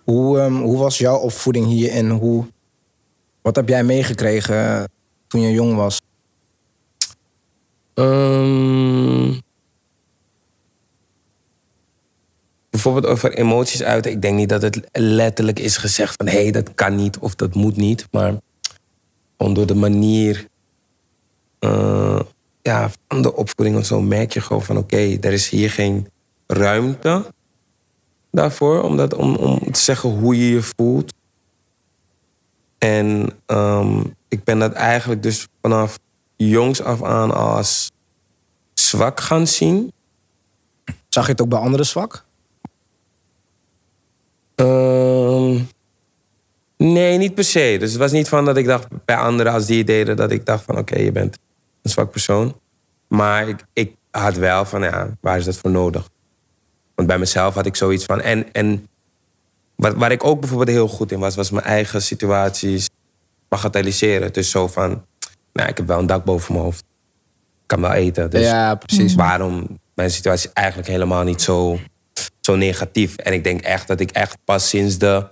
[0.04, 2.10] Hoe, ehm, hoe was jouw opvoeding hierin?
[2.10, 2.46] Hoe,
[3.42, 4.90] wat heb jij meegekregen
[5.28, 6.02] toen je jong was?
[12.72, 14.12] Bijvoorbeeld over emoties uiten.
[14.12, 16.28] Ik denk niet dat het letterlijk is gezegd van...
[16.28, 18.08] hé, dat kan niet of dat moet niet.
[18.12, 18.34] Maar
[19.38, 20.48] gewoon door de manier
[21.60, 22.20] eh,
[22.62, 24.02] ja, van de opvoeding of zo...
[24.02, 26.08] merk je gewoon van oké, er is hier geen
[26.48, 27.26] ruimte
[28.32, 28.82] daarvoor...
[28.82, 31.14] Om, om, om te zeggen hoe je je voelt.
[32.78, 36.00] En ehm, ik ben dat eigenlijk dus vanaf
[36.36, 37.92] jongs af aan als
[38.74, 39.92] zwak gaan zien.
[41.10, 42.26] Zag je het ook bij anderen zwak?
[44.62, 45.60] Ehm,
[46.78, 47.76] nee, niet per se.
[47.80, 50.16] Dus het was niet van dat ik dacht bij anderen als die het deden...
[50.16, 51.38] dat ik dacht van oké, je bent
[51.82, 52.60] een zwak persoon.
[53.08, 56.10] Maar ik, ik had wel van ja, waar is dat voor nodig?
[56.96, 58.22] Want bij mezelf had ik zoiets van...
[58.22, 58.88] En, en
[59.76, 61.36] wat, waar ik ook bijvoorbeeld heel goed in was...
[61.36, 62.90] was mijn eigen situaties
[63.48, 64.34] bagatelliseren.
[64.34, 65.06] Dus zo van,
[65.54, 66.84] nou, ik heb wel een dak boven mijn hoofd.
[67.62, 68.30] Ik kan wel eten.
[68.30, 69.16] Dus ja, precies.
[69.16, 71.80] waarom mijn situatie eigenlijk helemaal niet zo,
[72.42, 73.16] zo negatief.
[73.16, 75.28] En ik denk echt dat ik echt pas sinds de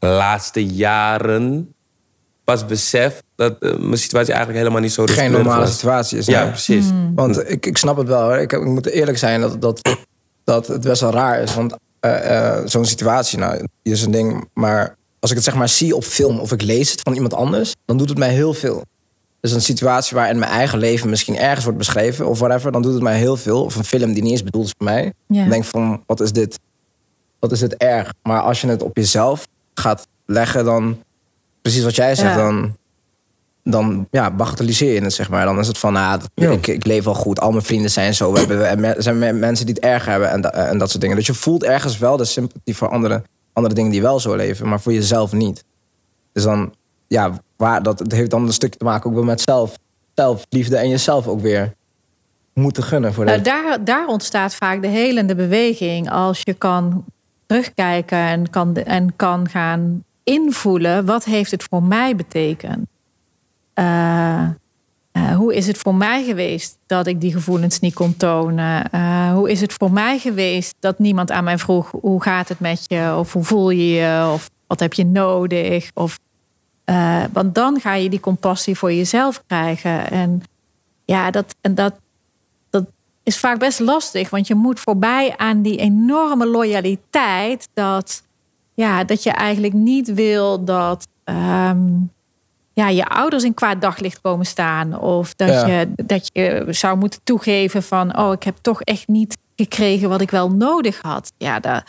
[0.00, 1.74] laatste jaren
[2.44, 5.72] pas besef dat eh, mijn situatie eigenlijk helemaal niet zo Geen rooskleurig normale was.
[5.72, 6.26] situatie is.
[6.26, 6.50] Ja, nee.
[6.50, 6.86] precies.
[7.14, 8.22] Want ik, ik snap het wel.
[8.22, 8.36] Hoor.
[8.36, 9.80] Ik, ik moet eerlijk zijn dat, dat,
[10.44, 11.54] dat het best wel raar is.
[11.54, 14.48] Want eh, eh, zo'n situatie, nou, is een ding.
[14.54, 17.34] Maar als ik het zeg maar zie op film of ik lees het van iemand
[17.34, 18.84] anders, dan doet het mij heel veel.
[19.42, 22.92] Dus een situatie waarin mijn eigen leven misschien ergens wordt beschreven of whatever, dan doet
[22.94, 23.64] het mij heel veel.
[23.64, 25.12] Of een film die niet eens bedoeld is voor mij.
[25.26, 25.40] Ja.
[25.40, 26.58] Dan denk ik van, wat is dit?
[27.38, 28.12] Wat is dit erg?
[28.22, 30.98] Maar als je het op jezelf gaat leggen, dan
[31.62, 32.36] precies wat jij zegt, Ja.
[32.36, 32.76] dan
[33.64, 35.44] dan ja, bagatelliseer je het, zeg maar.
[35.44, 36.50] Dan is het van, ah, dat- Ja.
[36.50, 37.40] ik, ik leef wel goed.
[37.40, 38.32] Al mijn vrienden zijn zo.
[38.32, 40.88] We hebben, en er zijn me- mensen die het erg hebben en, da- en dat
[40.90, 41.16] soort dingen.
[41.16, 44.68] Dus je voelt ergens wel de sympathie voor andere, andere dingen die wel zo leven,
[44.68, 45.64] maar voor jezelf niet.
[46.32, 46.74] Dus dan,
[47.12, 49.78] ja, waar, dat, het heeft dan een stukje te maken ook wel met zelf,
[50.14, 51.74] zelfliefde en jezelf ook weer
[52.52, 53.14] moeten gunnen.
[53.14, 56.10] Voor Nou, daar, daar ontstaat vaak de helende beweging.
[56.10, 57.04] Als je kan
[57.46, 61.04] terugkijken en kan, en kan gaan invoelen.
[61.04, 62.86] Wat heeft het voor mij betekend?
[63.74, 64.42] Eh,
[65.12, 68.90] eh, hoe is het voor mij geweest dat ik die gevoelens niet kon tonen?
[68.90, 71.90] Eh, hoe is het voor mij geweest dat niemand aan mij vroeg...
[71.90, 73.14] hoe gaat het met je?
[73.18, 74.30] Of hoe voel je je?
[74.32, 75.90] Of wat heb je nodig?
[75.94, 76.18] Of,
[76.84, 80.10] eh, want dan ga je die compassie voor jezelf krijgen.
[80.10, 80.42] En
[81.04, 81.94] ja, dat, en dat,
[82.70, 82.84] dat
[83.22, 84.30] is vaak best lastig.
[84.30, 87.68] Want je moet voorbij aan die enorme loyaliteit.
[87.74, 88.22] Dat,
[88.74, 91.90] ja, dat je eigenlijk niet wil dat ehm,
[92.72, 94.98] ja, je ouders in kwaad daglicht komen staan.
[94.98, 95.66] Of dat, Ja.
[95.66, 98.18] je, dat je zou moeten toegeven van...
[98.18, 101.32] oh, ik heb toch echt niet gekregen wat ik wel nodig had.
[101.36, 101.82] Ja, dat,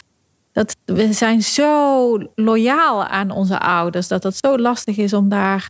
[0.54, 4.08] dat, we zijn zo loyaal aan onze ouders...
[4.08, 5.70] dat het zo lastig is om daar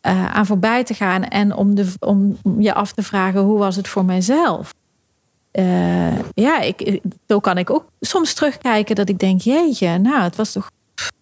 [0.00, 1.24] eh, aan voorbij te gaan...
[1.24, 4.74] en om, de, om je af te vragen hoe was het voor mijzelf.
[5.50, 9.40] Eh, ja, ik, zo kan ik ook soms terugkijken dat ik denk...
[9.40, 10.70] jeetje, nou, het was toch...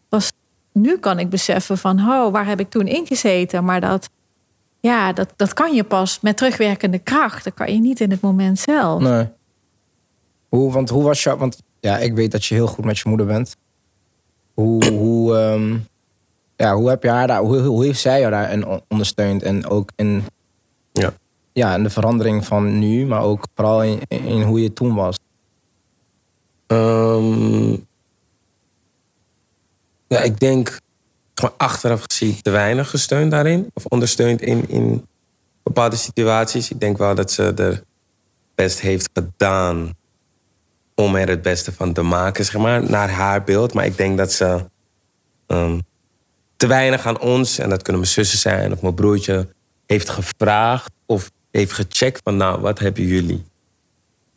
[0.09, 0.33] Was,
[0.73, 3.65] nu kan ik beseffen van, oh, waar heb ik toen ingezeten?
[3.65, 4.11] Maar dat,
[4.81, 7.45] ja, dat, dat kan je pas met terugwerkende kracht.
[7.45, 9.03] Dat kan je niet in het moment zelf.
[9.03, 9.29] Nee.
[10.49, 11.39] Hoe, want hoe was jou...
[11.39, 13.57] Want ja, ik weet dat je heel goed met je moeder bent.
[14.55, 15.77] Hoe, hoe, ehm,
[16.57, 17.41] ja, hoe heb je haar daar...
[17.41, 19.43] Hoe, hoe heeft zij jou daarin on- ondersteund?
[19.43, 20.25] En ook in,
[20.93, 21.13] Ja.
[21.53, 25.17] ja, in de verandering van nu, maar ook vooral in, in hoe je toen was.
[26.67, 27.71] Ehm,
[30.07, 30.81] ja, ik denk
[31.35, 33.71] gewoon achteraf gezien te weinig gesteund daarin.
[33.75, 35.07] Of ondersteund in, in
[35.63, 36.71] bepaalde situaties.
[36.71, 37.83] Ik denk wel dat ze er
[38.55, 39.93] best heeft gedaan
[41.01, 43.75] om er het beste van te maken, zeg maar, naar haar beeld.
[43.75, 44.65] Maar ik denk dat ze
[45.47, 45.79] ehm,
[46.57, 49.49] te weinig aan ons, en dat kunnen mijn zussen zijn of mijn broertje,
[49.87, 53.45] heeft gevraagd of heeft gecheckt van, nou, wat hebben jullie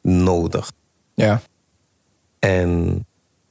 [0.01, 0.71] nodig?
[1.13, 1.41] Ja.
[2.39, 3.05] En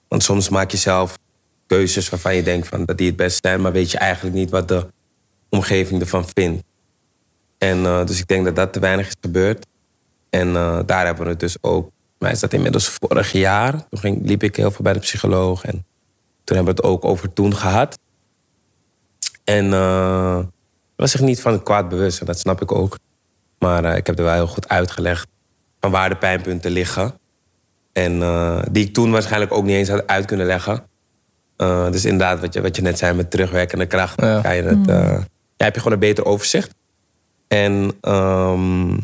[0.08, 1.18] want soms maak je zelf
[1.66, 4.50] keuzes waarvan je denkt van dat die het best zijn, maar weet je eigenlijk niet
[4.50, 4.86] wat de
[5.48, 6.62] omgeving ervan vindt.
[7.58, 9.66] En eh, dus ik denk dat dat te weinig is gebeurd.
[10.28, 11.90] En eh, daar hebben we het dus ook.
[12.20, 13.72] Maar is dat inmiddels vorig jaar?
[13.88, 15.64] Toen ging, liep ik heel veel bij de psycholoog.
[15.64, 15.84] En
[16.44, 17.98] toen hebben we het ook over toen gehad.
[19.44, 20.38] En eh
[20.96, 22.98] was zich niet van het kwaad bewust, en dat snap ik ook.
[23.58, 25.26] Maar eh, ik heb er wel heel goed uitgelegd
[25.80, 27.14] van waar de pijnpunten liggen.
[27.92, 30.82] En eh, die ik toen waarschijnlijk ook niet eens had uit kunnen leggen.
[31.56, 34.40] Eh, dus inderdaad, wat je, wat je net zei met terugwerkende kracht, Ja.
[34.40, 35.18] ga je het, eh,
[35.56, 36.74] ja, heb je gewoon een beter overzicht.
[37.48, 38.96] En ehm,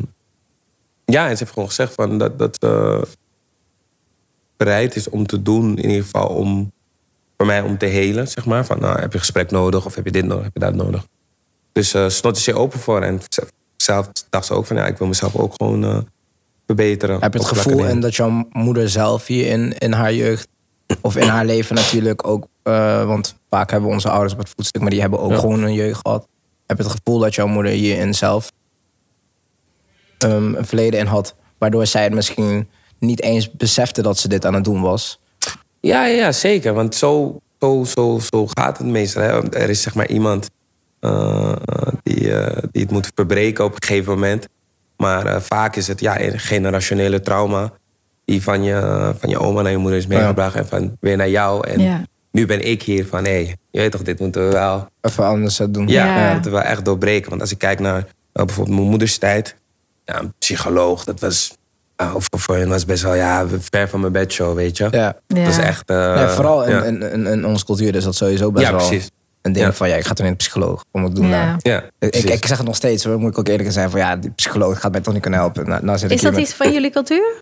[1.11, 3.01] ja, en ze heeft gewoon gezegd van dat, dat ze
[4.57, 6.71] bereid is om te doen, in ieder geval om
[7.37, 8.65] voor mij om te helen, zeg maar.
[8.65, 11.05] Van nou, heb je gesprek nodig of heb je dit nodig, heb je dat nodig.
[11.71, 13.01] Dus eh stond er zeer open voor.
[13.01, 13.19] En
[13.77, 15.97] zelf dacht ze ook van ja, ik wil mezelf ook gewoon eh,
[16.65, 17.19] verbeteren.
[17.21, 20.47] Heb je het gevoel en dat jouw moeder zelf hier in, in haar jeugd
[21.01, 24.81] of in haar leven natuurlijk ook, eh, want vaak hebben onze ouders op het voetstuk,
[24.81, 25.37] maar die hebben ook Ja.
[25.39, 26.27] gewoon een jeugd gehad.
[26.65, 28.51] Heb je het gevoel dat jouw moeder hierin zelf
[30.17, 32.67] ehm, een verleden in had, waardoor zij het misschien
[32.99, 35.19] niet eens besefte dat ze dit aan het doen was?
[35.79, 36.73] Ja, ja, ja, zeker.
[36.73, 39.21] Want zo, zo, zo, zo gaat het meestal.
[39.23, 39.31] Hè.
[39.31, 40.49] Want Er is zeg maar iemand
[40.99, 41.55] eh,
[42.03, 44.47] die, eh, die het moet verbreken op een gegeven moment.
[44.97, 47.71] Maar eh, vaak is het ja, een generationele trauma
[48.25, 51.29] die van je, van je oma naar je moeder is meegebracht en van weer naar
[51.29, 51.67] jou.
[51.67, 52.01] En Ja.
[52.31, 55.25] nu ben ik hier van, hé, hey, je weet toch, dit moeten we wel Even
[55.25, 55.87] anders doen.
[55.87, 56.33] Ja, Ja.
[56.33, 57.29] moeten we wel echt doorbreken.
[57.29, 58.05] Want als ik kijk naar uh,
[58.45, 59.55] bijvoorbeeld mijn moeders tijd.
[60.13, 61.55] Ja, een psycholoog, dat was...
[62.01, 64.87] Uh, voor, voor hen was best wel ja, ver van mijn bedshow, weet je.
[64.91, 65.15] Ja.
[65.27, 65.43] Ja.
[65.43, 65.89] Dat is echt...
[65.89, 66.83] uh, ja, vooral in, ja.
[66.83, 69.09] in, in, in onze cultuur is dat sowieso best Ja, wel precies.
[69.41, 69.73] een ding Ja.
[69.73, 70.83] van ja, ik ga toch niet naar de psycholoog.
[70.91, 71.45] Wat moet ik doen Ja.
[71.45, 71.55] daar?
[71.59, 74.15] Ja, Ik, ik zeg het nog steeds hoor, moet ik ook eerlijk zijn van ja,
[74.15, 75.67] die psycholoog gaat mij toch niet kunnen helpen.
[75.67, 77.41] Nou, nou zit Is dat met- iets van jullie cultuur?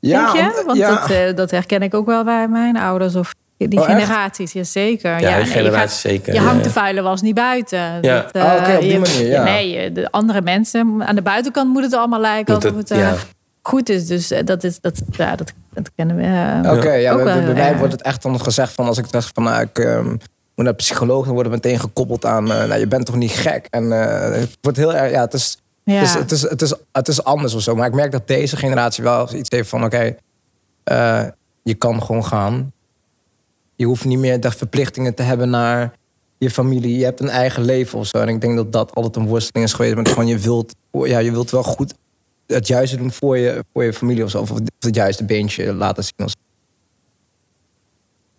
[0.00, 0.58] Ja, denk je?
[0.60, 0.90] om- Want ja.
[1.00, 3.34] dat, eh, dat herken ik ook wel bij mijn ouders of
[3.68, 4.52] die Oh, generaties.
[4.52, 5.10] Jazeker.
[5.10, 6.62] Ja, ja, je gaat- zeker, Je hangt ja.
[6.62, 7.78] de vuile was niet buiten.
[8.00, 8.20] Ja.
[8.22, 9.42] Dat, eh, Oh, oké, op die je- manier, ja.
[9.44, 12.98] Nee, de andere mensen aan de buitenkant moet het allemaal lijken Moet alsof het- het
[12.98, 13.14] eh, ja.
[13.62, 14.06] goed is.
[14.06, 16.70] Dus eh, dat, is, dat, ja, dat, dat kennen we.
[16.76, 19.62] Oké, ja, bij, mij wordt het echt dan gezegd van als ik zeg van nou,
[19.62, 20.08] ik ehm,
[20.54, 23.30] moet naar psycholoog, dan wordt het meteen gekoppeld aan eh, nou, je bent toch niet
[23.32, 23.66] gek.
[23.70, 25.94] En eh, het wordt heel erg, ja, het is, Ja.
[25.94, 27.74] het, is, het, is, het, is, het is anders of zo.
[27.74, 30.14] Maar ik merk dat deze generatie wel iets heeft van oké,
[30.84, 31.22] eh,
[31.62, 32.72] je kan gewoon gaan.
[33.76, 35.92] Je hoeft niet meer de verplichtingen te hebben naar
[36.38, 38.18] je familie, je hebt een eigen leven of zo.
[38.18, 39.94] En ik denk dat dat altijd een worsteling is geweest.
[39.94, 41.94] Maar gewoon je wilt, ja, je wilt wel goed
[42.46, 44.40] het juiste doen voor je, voor je familie of zo.
[44.40, 46.26] Of het juiste beentje laten zien.
[46.26, 46.36] Of zo.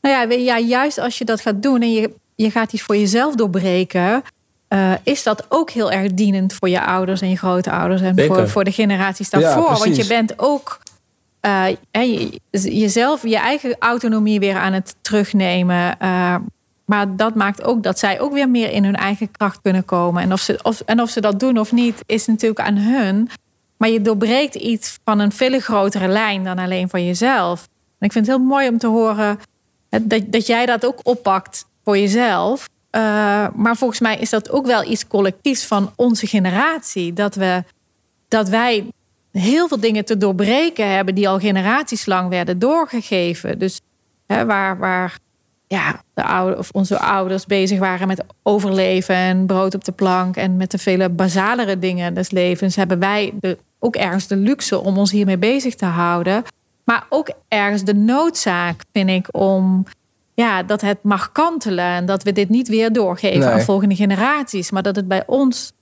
[0.02, 2.98] Nou ja, ja, juist als je dat gaat doen en je, je gaat iets voor
[2.98, 4.24] jezelf doorbreken,
[4.68, 8.36] eh, is dat ook heel erg dienend voor je ouders en je grootouders en Zeker.
[8.36, 9.78] voor, voor de generaties Ja, daarvoor.
[9.78, 10.80] Want je bent ook
[11.46, 16.00] eh, jezelf, je eigen autonomie weer aan het terugnemen.
[16.00, 16.36] eh,
[16.86, 20.24] maar dat maakt ook dat zij ook weer meer in hun eigen kracht kunnen komen.
[20.24, 23.30] En of ze, of, en of ze dat doen of niet, is natuurlijk aan hun.
[23.78, 27.68] Maar je doorbreekt iets van een veel grotere lijn dan alleen van jezelf.
[28.00, 29.40] En ik vind het heel mooi om te horen
[29.90, 32.70] dat, dat jij dat ook oppakt voor jezelf.
[32.90, 33.02] Eh,
[33.56, 37.14] maar volgens mij is dat ook wel iets collectiefs van onze generatie.
[37.14, 37.64] Dat, we,
[38.28, 38.86] dat wij
[39.40, 43.60] heel veel dingen te doorbreken hebben die al generaties lang werden doorgegeven.
[43.60, 43.82] Dus
[44.28, 45.18] hè, waar, waar
[45.68, 50.36] ja, de oude, of onze ouders bezig waren met overleven en brood op de plank
[50.36, 54.80] en met de vele basalere dingen des levens, hebben wij de, ook ergens de luxe
[54.80, 56.44] om ons hiermee bezig te houden.
[56.84, 59.84] Maar ook ergens de noodzaak, vind ik, om
[60.34, 63.50] ja, dat het mag kantelen en dat we dit niet weer doorgeven Nee.
[63.50, 65.74] aan volgende generaties, maar dat het bij ons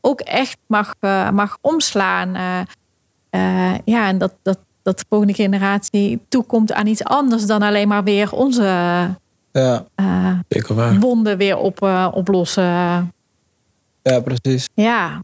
[0.00, 2.34] ook echt mag, eh, mag omslaan.
[2.34, 2.60] eh,
[3.38, 7.88] eh, ja, en dat, dat, dat de volgende generatie toekomt aan iets anders dan alleen
[7.88, 8.62] maar weer onze
[9.52, 10.32] Ja, eh,
[11.00, 12.62] wonden weer op, eh, oplossen.
[14.02, 14.68] ja, precies.
[14.74, 15.22] Ja,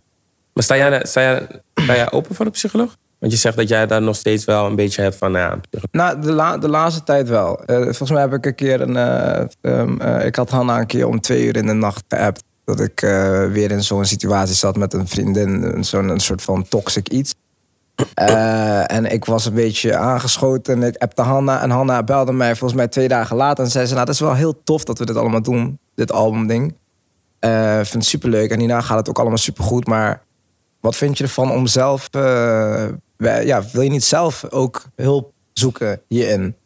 [0.52, 2.96] Maar sta jij, sta, jij, sta jij open voor de psycholoog?
[3.18, 5.80] Want je zegt dat jij daar nog steeds wel een beetje hebt van, nou ja.
[5.90, 7.64] Nou, de, la, de laatste tijd wel.
[7.64, 8.96] Eh, volgens mij heb ik een keer een.
[8.96, 12.42] eh, ehm, eh, ik had Hanna een keer om twee uur in de nacht geappt.
[12.64, 15.84] Dat ik eh, weer in zo'n situatie zat met een vriendin.
[15.84, 17.34] Zo'n een soort van toxic iets.
[18.14, 20.82] Eh, en ik was een beetje aangeschoten.
[20.82, 21.62] En ik appte Hanna.
[21.62, 23.64] En Hanna belde mij volgens mij twee dagen later.
[23.64, 25.78] En zei ze: Nou, dat is wel heel tof dat we dit allemaal doen.
[25.94, 26.74] Dit albumding.
[27.40, 28.50] Ik vind het superleuk.
[28.50, 29.86] En hierna gaat het ook allemaal supergoed.
[29.86, 30.22] Maar
[30.80, 32.08] wat vind je ervan om zelf...
[32.10, 32.88] eh,
[33.44, 36.56] ja, wil je niet zelf ook hulp zoeken hierin?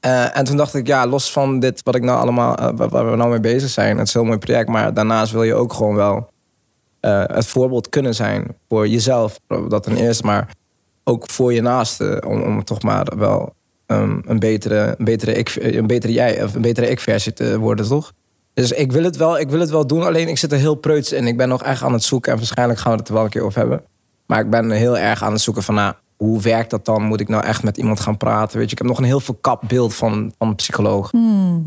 [0.00, 3.30] En toen dacht ik, ja, los van dit wat ik nou allemaal, waar we nou
[3.30, 5.94] mee bezig zijn, het is een heel mooi project, maar daarnaast wil je ook gewoon
[5.94, 6.29] wel
[7.00, 10.54] eh, het voorbeeld kunnen zijn voor jezelf, dat ten eerste, maar
[11.04, 13.54] ook voor je naaste, om, om toch maar wel
[13.86, 17.88] ehm, een betere, een betere ik, een betere jij of een betere ik-versie te worden,
[17.88, 18.12] toch?
[18.54, 20.74] Dus ik wil het wel, ik wil het wel doen, alleen ik zit er heel
[20.74, 21.26] preuts in.
[21.26, 23.30] Ik ben nog echt aan het zoeken en waarschijnlijk gaan we het er wel een
[23.30, 23.82] keer over hebben.
[24.26, 27.02] Maar ik ben heel erg aan het zoeken van, nou, hoe werkt dat dan?
[27.02, 28.58] Moet ik nou echt met iemand gaan praten?
[28.58, 31.10] Weet je, ik heb nog een heel verkapt beeld van, van een psycholoog.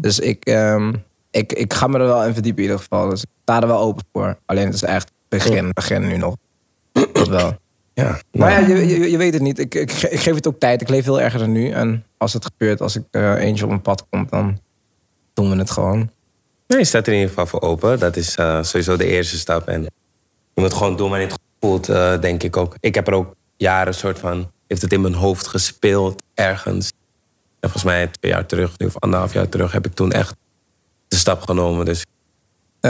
[0.01, 0.93] Dus ik, ehm,
[1.31, 3.09] ik, ik ga me er wel in verdiepen in ieder geval.
[3.09, 4.37] Dus ik sta er wel open voor.
[4.45, 6.35] Alleen het is echt begin, begin nu nog.
[7.13, 7.57] Dat wel.
[7.93, 9.59] Ja, Maar nou, ja, je, je, je weet het niet.
[9.59, 10.81] Ik, ik, ge- ik geef het ook tijd.
[10.81, 11.69] Ik leef heel erg er nu.
[11.69, 14.59] En als het gebeurt, als ik eh, eentje op mijn pad komt, dan
[15.33, 16.11] doen we het gewoon.
[16.67, 17.99] nee, je staat er in ieder geval voor open.
[17.99, 19.67] Dat is eh, sowieso de eerste stap.
[19.67, 19.81] En
[20.53, 22.75] je moet gewoon doen wanneer het voelt, eh, denk ik ook.
[22.79, 24.51] Ik heb er ook jaren soort van...
[24.67, 26.91] heeft het in mijn hoofd gespeeld ergens.
[27.59, 29.71] En volgens mij twee jaar terug, nu of anderhalf jaar terug...
[29.71, 30.35] heb ik toen echt
[31.07, 31.85] de stap genomen.
[31.85, 32.05] Dus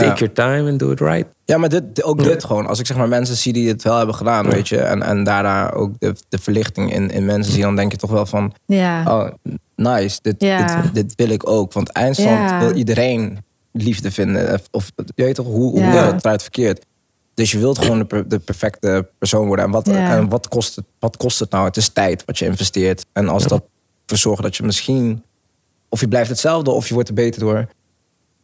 [0.00, 1.26] take your time and do it right.
[1.44, 2.66] Ja, maar dit, ook dit gewoon.
[2.66, 4.78] Als ik zeg maar mensen zie die het wel hebben gedaan, weet je.
[4.78, 8.10] En, en daarna ook de, de verlichting in, in mensen zie, dan denk je toch
[8.10, 8.52] wel van...
[8.66, 9.16] ja.
[9.18, 9.30] Oh,
[9.76, 10.18] nice.
[10.22, 10.80] Dit, Ja.
[10.82, 11.72] dit, dit wil ik ook.
[11.72, 12.58] Want eindstand Ja.
[12.58, 14.60] wil iedereen liefde vinden.
[14.70, 16.12] Of je weet toch hoe, hoe Ja.
[16.12, 16.84] het eruit verkeerd.
[17.34, 19.64] Dus je wilt gewoon de, de perfecte persoon worden.
[19.64, 20.16] En, wat, Ja.
[20.16, 21.64] en wat, kost het, wat kost het nou?
[21.64, 23.06] Het is tijd wat je investeert.
[23.12, 23.62] En als dat
[24.02, 25.22] ervoor zorgt dat je misschien...
[25.88, 27.68] Of je blijft hetzelfde of je wordt er beter door.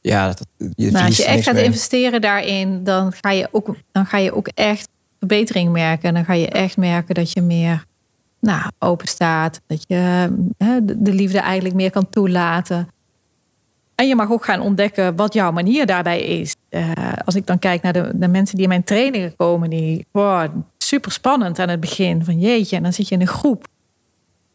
[0.00, 4.06] Ja, dat, je Nou, als je echt gaat investeren daarin, dan ga, je ook, dan
[4.06, 6.08] ga je ook echt verbetering merken.
[6.08, 7.84] En dan ga je echt merken dat je meer
[8.40, 9.60] nou, open staat.
[9.66, 12.88] Dat je hè, de de liefde eigenlijk meer kan toelaten.
[13.94, 16.54] En je mag ook gaan ontdekken wat jouw manier daarbij is.
[16.68, 16.92] Eh,
[17.24, 20.50] als ik dan kijk naar de, de mensen die in mijn trainingen komen, die wow,
[20.78, 22.24] super spannend aan het begin.
[22.24, 23.66] Van jeetje, en dan zit je in een groep.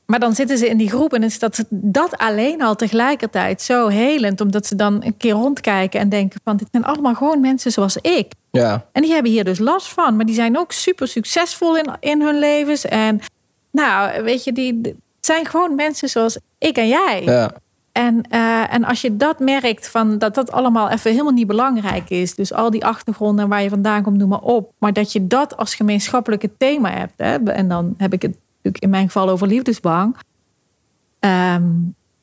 [0.06, 3.88] Maar dan zitten ze in die groep en is dat, dat alleen al tegelijkertijd zo
[3.88, 4.42] helend.
[4.42, 7.98] Omdat ze dan een keer rondkijken en denken van dit zijn allemaal gewoon mensen zoals
[7.98, 8.32] ik.
[8.52, 10.16] Ja, En die hebben hier dus last van.
[10.16, 12.86] Maar die zijn ook super succesvol in, in hun levens.
[12.86, 13.20] En
[13.72, 17.22] nou, weet je, die, zijn gewoon mensen zoals ik en jij.
[17.24, 17.52] ja.
[17.92, 22.10] En, eh, en als je dat merkt, van dat dat allemaal even helemaal niet belangrijk
[22.10, 22.36] is.
[22.36, 24.72] Dus al die achtergronden waar je vandaan komt, noem maar op.
[24.78, 27.14] Maar dat je dat als gemeenschappelijke thema hebt.
[27.18, 28.36] Hè, en dan heb ik het
[28.66, 30.16] natuurlijk in mijn geval over liefdesbang.
[31.20, 31.72] Ehm,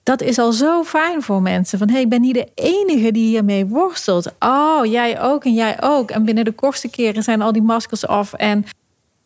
[0.02, 1.78] dat is al zo fijn voor mensen.
[1.78, 4.32] Van hé, hey, ik ben niet de enige die hiermee worstelt.
[4.38, 6.10] Oh, jij ook en jij ook.
[6.10, 8.32] En binnen de kortste keren zijn al die maskers af.
[8.32, 8.64] En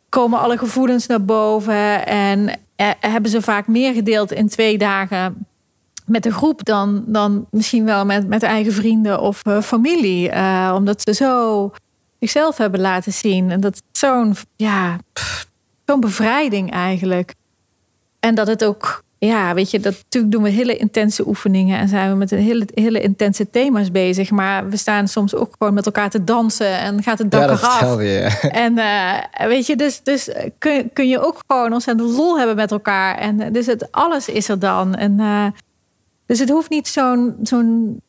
[0.09, 2.07] komen alle gevoelens naar boven.
[2.07, 5.47] En eh, hebben ze vaak meer gedeeld in twee dagen
[6.07, 10.31] met de groep dan, dan misschien wel met, met eigen vrienden of eh, familie.
[10.31, 11.71] Eh, omdat ze zo
[12.19, 13.51] zichzelf hebben laten zien.
[13.51, 14.99] En dat zo'n ja,
[15.87, 17.35] zo'n bevrijding eigenlijk.
[18.21, 21.89] En dat het ook, ja, weet je, dat natuurlijk doen we hele intense oefeningen en
[21.89, 24.31] zijn we met een hele, hele intense thema's bezig.
[24.31, 27.51] Maar we staan soms ook gewoon met elkaar te dansen en gaat het dak Ja,
[27.51, 28.01] eraf.
[28.01, 28.39] je.
[28.51, 32.71] En eh, weet je, dus, dus kun, kun je ook gewoon ontzettend lol hebben met
[32.71, 33.19] elkaar.
[33.19, 34.95] En eh, dus het, alles is er dan.
[34.95, 35.47] En, eh,
[36.27, 38.01] dus het hoeft niet zo'n zo'n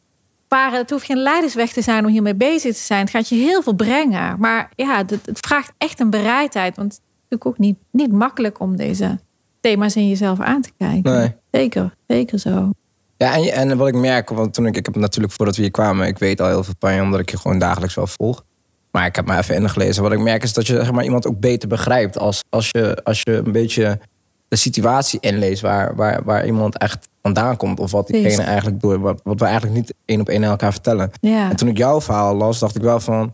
[0.48, 3.00] ware, het hoeft geen leidersweg te zijn om hiermee bezig te zijn.
[3.00, 4.40] Het gaat je heel veel brengen.
[4.40, 6.76] Maar ja, het, vraagt echt een bereidheid.
[6.76, 7.00] Want
[7.30, 9.20] natuurlijk ook niet, niet makkelijk om deze
[9.60, 11.12] thema's in jezelf aan te kijken.
[11.12, 11.36] Nee.
[11.52, 12.72] Zeker, zeker zo.
[13.18, 15.72] Ja, en, en wat ik merk, want toen ik, ik heb natuurlijk voordat we hier
[15.72, 18.44] kwamen, ik weet al heel veel van je, omdat ik je gewoon dagelijks wel volg.
[18.92, 20.04] Maar ik heb me even ingelezen.
[20.04, 23.04] Wat ik merk is dat je zeg maar, iemand ook beter begrijpt als, als, je,
[23.04, 24.00] als je een beetje
[24.48, 27.80] de situatie inleest waar, waar, waar iemand echt vandaan komt.
[27.80, 30.72] Of wat diegene eigenlijk door, wat, wat we eigenlijk niet één op één aan elkaar
[30.72, 31.12] vertellen.
[31.22, 31.50] Ja.
[31.50, 33.34] En toen ik jouw verhaal las, dacht ik wel van.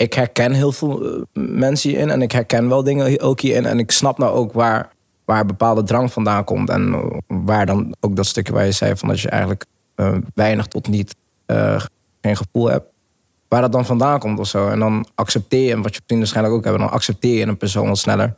[0.00, 2.10] Ik herken heel veel eh, mensen hierin.
[2.10, 3.66] En ik herken wel dingen ook hierin.
[3.66, 4.92] En ik snap nou ook waar,
[5.24, 6.70] waar bepaalde drang vandaan komt.
[6.70, 10.16] En eh, waar dan ook dat stukje waar je zei van dat je eigenlijk eh,
[10.34, 11.14] weinig tot niet
[12.20, 12.86] geen gevoel hebt.
[13.48, 14.68] Waar dat dan vandaan komt of zo.
[14.68, 17.56] En dan accepteer je, en wat je vrienden waarschijnlijk ook hebben, dan accepteer je een
[17.56, 18.34] persoon wat sneller.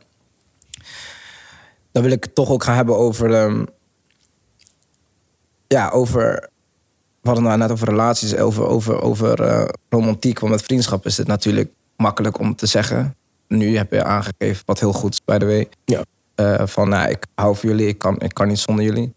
[1.91, 3.33] Dan wil ik het toch ook gaan hebben over.
[3.33, 3.65] ehm,
[5.67, 6.49] ja, over
[7.23, 10.39] we hadden het nou net over relaties, over, over, over eh, romantiek.
[10.39, 13.15] Want met vriendschap is het natuurlijk makkelijk om te zeggen.
[13.47, 15.69] Nu heb je aangegeven, wat heel goed is, by the way.
[15.85, 16.03] Ja.
[16.35, 19.13] Eh, van, nou, ik hou van jullie, ik kan, ik kan niet zonder jullie.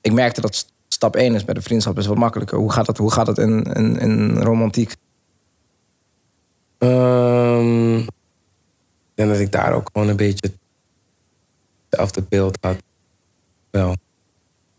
[0.00, 2.58] Ik merkte dat st- stap 1 is bij de vriendschap is wat makkelijker.
[2.58, 4.94] Hoe gaat het, hoe gaat in, in, in romantiek?
[6.78, 8.10] Ehm, ik
[9.14, 10.52] denk dat ik daar ook gewoon een beetje
[11.88, 12.76] hetzelfde beeld had.
[13.70, 13.94] Wel.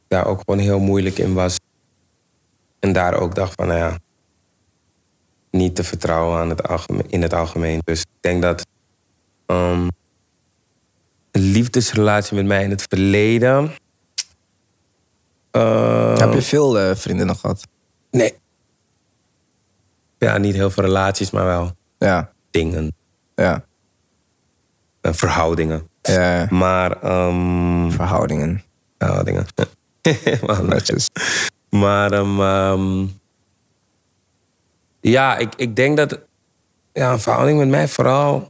[0.08, 1.58] Daar ook gewoon heel moeilijk in was.
[2.80, 3.98] En daar ook dacht van, nou ja,
[5.52, 7.80] niet te vertrouwen aan het algemeen, in het algemeen.
[7.84, 8.66] Dus ik denk dat
[9.46, 9.92] een
[11.32, 13.72] liefdesrelatie met mij in het verleden.
[15.52, 17.68] eh, Heb je veel eh, vriendinnen gehad?
[18.12, 18.36] Nee.
[20.18, 22.94] Ja, niet heel veel relaties, maar wel Ja, dingen,
[23.36, 23.66] ja,
[25.02, 25.88] eh, verhoudingen.
[26.02, 26.38] ja.
[26.40, 26.48] ja.
[26.50, 28.64] Maar, ehm Verhoudingen.
[28.98, 29.46] verhoudingen.
[30.46, 31.10] Wel netjes.
[31.70, 33.06] Maar, ehm, ehm,
[35.02, 36.20] ja, ik, ik denk dat
[36.94, 38.50] ja, een verhouding met mij vooral,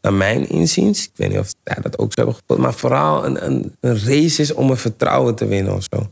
[0.00, 3.24] naar mijn inziens, ik weet niet of jij dat ook zo hebben gevoeld, maar vooral
[3.24, 6.06] een, een, een race is om een vertrouwen te winnen of zo.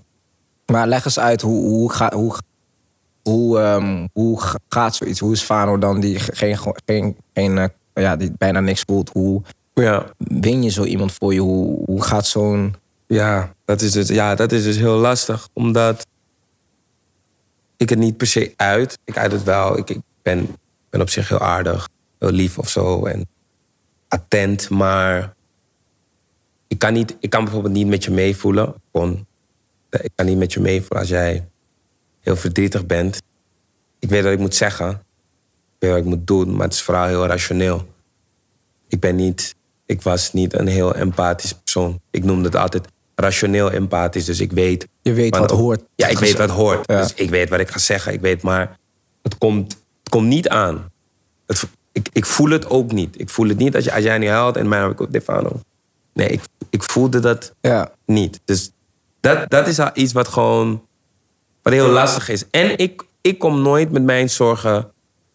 [0.72, 2.34] Maar leg eens uit hoe, hoe, ga, hoe,
[3.22, 5.20] hoe, ehm, hoe ga- gaat zoiets?
[5.20, 9.10] Hoe is Fano dan die ge- geen, geen, geen, eh, ja, die bijna niks voelt?
[9.12, 9.42] Hoe
[9.74, 11.40] Ja, win je zo iemand voor je?
[11.40, 12.74] Hoe, hoe gaat zo'n.
[13.08, 15.48] Ja, dat is dus, ja, dat is dus heel lastig.
[15.52, 16.06] Omdat
[17.76, 18.98] ik het niet per se uit.
[19.04, 19.78] Ik uit het wel.
[19.78, 20.56] Ik, ik ben,
[20.90, 21.88] ben op zich heel aardig.
[22.18, 23.04] Heel lief of zo.
[23.06, 23.28] En
[24.08, 24.68] attent.
[24.70, 25.34] Maar
[26.66, 28.74] ik kan, niet, ik kan bijvoorbeeld niet met je meevoelen.
[28.92, 29.26] Gewoon,
[29.90, 31.48] ik kan niet met je meevoelen als jij
[32.20, 33.22] heel verdrietig bent.
[33.98, 34.90] Ik weet wat ik moet zeggen.
[34.90, 36.52] Ik weet wat ik moet doen.
[36.52, 37.88] Maar het is vooral heel rationeel.
[38.88, 39.54] Ik ben niet,
[39.86, 42.00] ik was niet een heel empathisch persoon.
[42.10, 42.88] Ik noemde het altijd
[43.20, 44.24] rationeel empathisch.
[44.24, 44.88] Dus ik weet.
[45.02, 45.82] Je weet wat hoort.
[45.94, 46.90] Ja, ik weet wat hoort.
[46.90, 47.00] Ja.
[47.02, 48.12] Dus ik weet wat ik ga zeggen.
[48.12, 48.78] Ik weet maar,
[49.22, 50.90] het komt, het komt niet aan.
[51.46, 53.20] Het, ik, ik voel het ook niet.
[53.20, 55.12] Ik voel het niet als, je, als jij niet huilt en mij heb ik ook
[55.12, 55.60] Defano.
[56.12, 56.40] Nee, ik,
[56.70, 58.40] ik voelde dat Ja, niet.
[58.44, 58.70] Dus
[59.20, 60.86] dat, dat is iets wat gewoon
[61.62, 62.44] wat heel lastig is.
[62.50, 64.92] En ik, ik kom nooit met mijn zorgen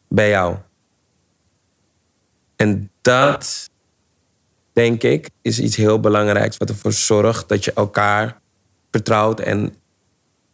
[0.10, 0.56] bij jou.
[2.56, 3.70] En dat,
[4.74, 6.58] denk ik, is iets heel belangrijks.
[6.58, 8.42] Wat ervoor zorgt dat je elkaar
[8.92, 9.76] vertrouwt en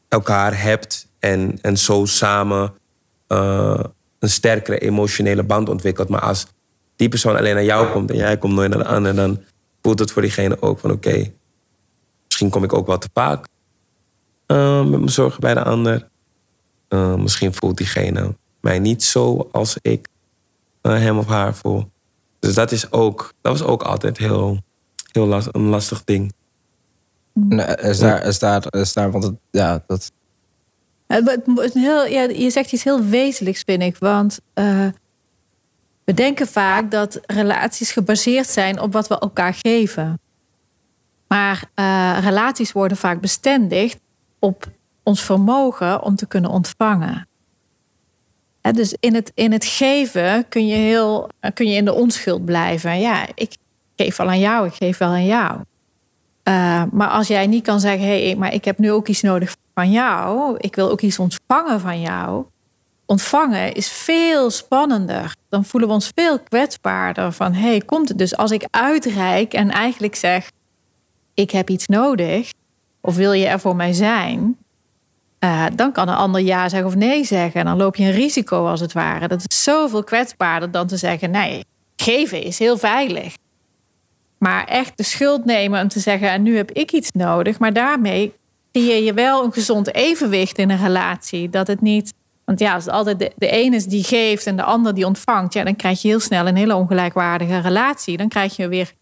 [0.07, 1.07] elkaar hebt.
[1.19, 2.73] En, en zo samen
[3.27, 3.83] eh,
[4.19, 6.09] een sterkere emotionele band ontwikkelt.
[6.09, 6.47] Maar als
[6.95, 9.43] die persoon alleen naar jou komt en jij komt nooit naar de ander, dan
[9.81, 11.31] voelt het voor diegene ook van oké,
[12.25, 13.47] misschien kom ik ook wel te vaak
[14.45, 16.09] eh, met mijn zorgen bij de ander.
[16.87, 20.07] Eh, misschien voelt diegene mij niet zo als ik
[20.81, 21.91] hem of haar voel.
[22.39, 24.63] Dus dat, is ook, dat was ook altijd heel,
[25.11, 26.33] heel last, een lastig ding.
[27.33, 30.11] Nee, is daar, is daar, is daar, want het, ja, dat.
[31.07, 33.97] Heel, ja, je zegt iets heel wezenlijks, vind ik.
[33.97, 34.87] Want eh,
[36.03, 40.19] we denken vaak dat relaties gebaseerd zijn op wat we elkaar geven.
[41.27, 43.99] Maar eh, relaties worden vaak bestendigd
[44.39, 44.67] op
[45.03, 47.28] ons vermogen om te kunnen ontvangen.
[48.71, 52.99] Dus in het, in het geven kun je, heel, kun je in de onschuld blijven.
[52.99, 53.57] Ja, ik
[53.95, 55.59] geef wel aan jou, ik geef wel aan jou.
[56.43, 59.21] Eh, maar als jij niet kan zeggen, hé, hey, maar ik heb nu ook iets
[59.21, 60.55] nodig van jou.
[60.57, 62.45] Ik wil ook iets ontvangen van jou.
[63.05, 65.35] Ontvangen is veel spannender.
[65.49, 69.53] Dan voelen we ons veel kwetsbaarder van, hé, hey, komt het dus als ik uitreik
[69.53, 70.51] en eigenlijk zeg,
[71.33, 72.51] ik heb iets nodig,
[73.01, 74.57] of wil je er voor mij zijn?
[75.39, 77.59] Eh, dan kan een ander ja zeggen of nee zeggen.
[77.59, 79.27] En dan loop je een risico als het ware.
[79.27, 81.65] Dat is zoveel kwetsbaarder dan te zeggen: nee,
[81.95, 83.35] geven is heel veilig.
[84.37, 87.59] Maar echt de schuld nemen om te zeggen: en nu heb ik iets nodig.
[87.59, 88.33] Maar daarmee
[88.71, 91.49] creëer je wel een gezond evenwicht in een relatie.
[91.49, 92.13] Dat het niet.
[92.45, 95.53] Want ja, als het altijd de, ene is die geeft en de ander die ontvangt,
[95.53, 98.17] ja, dan krijg je heel snel een hele ongelijkwaardige relatie.
[98.17, 98.93] Dan krijg je weer.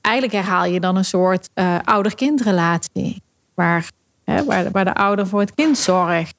[0.00, 3.22] Eigenlijk herhaal je dan een soort uh, ouder-kindrelatie.
[3.54, 3.90] Waar
[4.26, 6.34] Hè, waar, waar de ouder voor het kind zorgt.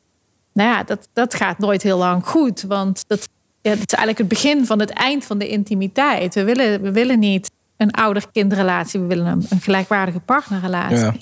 [0.54, 2.62] Nou ja, dat, dat gaat nooit heel lang goed.
[2.62, 3.30] Want dat,
[3.62, 6.34] ja, dat is eigenlijk het begin van het eind van de intimiteit.
[6.34, 9.00] We willen, we willen niet een ouder-kindrelatie.
[9.00, 10.98] We willen een, een gelijkwaardige partnerrelatie.
[10.98, 11.14] Ja.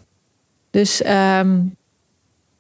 [0.72, 1.76] Dus um,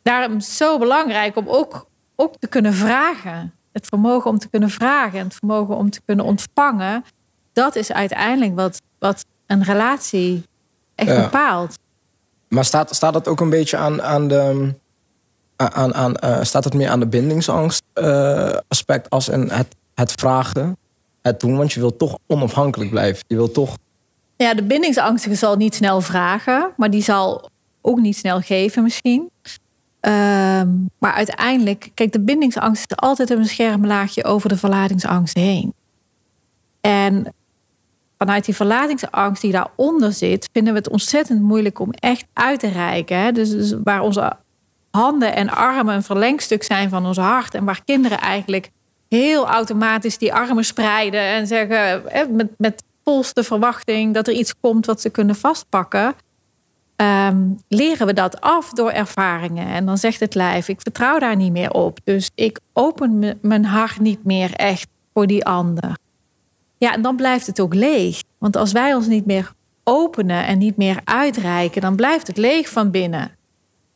[0.01, 3.53] daarom is het zo belangrijk om ook, ook te kunnen vragen.
[3.71, 7.03] Het vermogen om te kunnen vragen en het vermogen om te kunnen ontvangen.
[7.53, 10.43] Dat is uiteindelijk wat, wat een relatie
[10.95, 11.77] echt bepaalt.
[12.47, 14.73] Maar staat, staat dat ook een beetje aan, aan de.
[15.55, 20.11] Aan, aan, uh, staat het meer aan de bindingsangst uh, aspect als in het, het
[20.11, 20.77] vragen,
[21.21, 21.57] het doen?
[21.57, 23.23] Want je wil toch onafhankelijk blijven.
[23.27, 23.77] Je wil toch.
[24.35, 27.49] Ja, de bindingsangstige zal niet snel vragen, maar die zal
[27.81, 29.29] ook niet snel geven misschien.
[30.01, 30.11] Uh,
[30.99, 35.73] maar uiteindelijk, kijk, de bindingsangst is altijd een schermlaagje over de verlatingsangst heen.
[36.81, 37.33] En
[38.17, 42.67] vanuit die verlatingsangst die daaronder zit, vinden we het ontzettend moeilijk om echt uit te
[42.67, 43.33] reiken.
[43.33, 44.37] Dus, dus, waar onze
[44.91, 48.71] handen en armen een verlengstuk zijn van ons hart en waar kinderen eigenlijk
[49.09, 54.85] heel automatisch die armen spreiden en zeggen met, met volste verwachting dat er iets komt
[54.85, 56.15] wat ze kunnen vastpakken.
[56.95, 59.67] Um, leren we dat af door ervaringen.
[59.67, 61.99] En dan zegt het lijf: ik vertrouw daar niet meer op.
[62.03, 65.97] Dus ik open mijn hart niet meer echt voor die ander.
[66.77, 68.21] Ja, en dan blijft het ook leeg.
[68.37, 69.51] Want als wij ons niet meer
[69.83, 73.31] openen en niet meer uitreiken, dan blijft het leeg van binnen.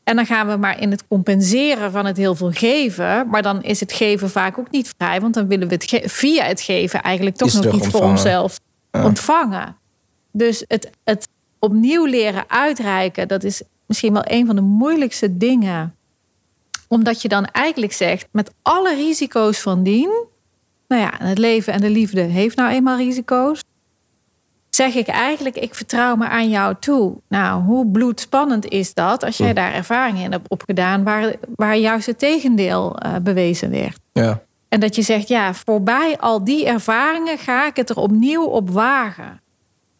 [0.03, 3.27] En dan gaan we maar in het compenseren van het heel veel geven.
[3.27, 5.21] Maar dan is het geven vaak ook niet vrij.
[5.21, 8.59] Want dan willen we het via het geven eigenlijk toch nog iets voor onszelf
[8.91, 9.77] ontvangen.
[10.31, 11.27] Dus het, het
[11.59, 15.95] opnieuw leren uitreiken, dat is misschien wel een van de moeilijkste dingen.
[16.87, 20.25] Omdat je dan eigenlijk zegt, met alle risico's van dien,
[20.89, 23.63] nou ja, het leven en de liefde heeft nou eenmaal risico's.
[24.69, 27.17] Zeg ik eigenlijk, ik vertrouw me aan jou toe.
[27.27, 32.05] Nou, hoe bloedspannend is dat als jij daar ervaringen in hebt opgedaan waar, waar juist
[32.05, 33.99] het tegendeel uh, bewezen werd?
[34.11, 34.41] Ja.
[34.69, 38.69] En dat je zegt, ja, voorbij al die ervaringen ga ik het er opnieuw op
[38.69, 39.41] wagen.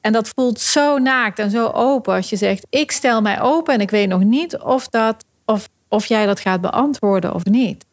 [0.02, 3.74] En dat voelt zo naakt en zo open als je zegt, ik stel mij open
[3.74, 7.86] en ik weet nog niet of, dat, of, of jij dat gaat beantwoorden of niet.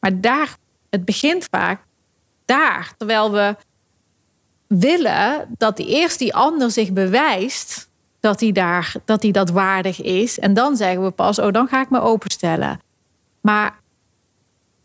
[0.00, 0.56] Maar daar,
[0.90, 1.83] het begint vaak
[2.44, 2.92] daar.
[2.96, 3.56] Terwijl we
[4.66, 7.88] willen dat eerst die ander zich bewijst
[8.20, 10.38] dat hij, daar, dat hij dat waardig is.
[10.38, 12.80] En dan zeggen we pas, oh, dan ga ik me openstellen.
[13.40, 13.80] Maar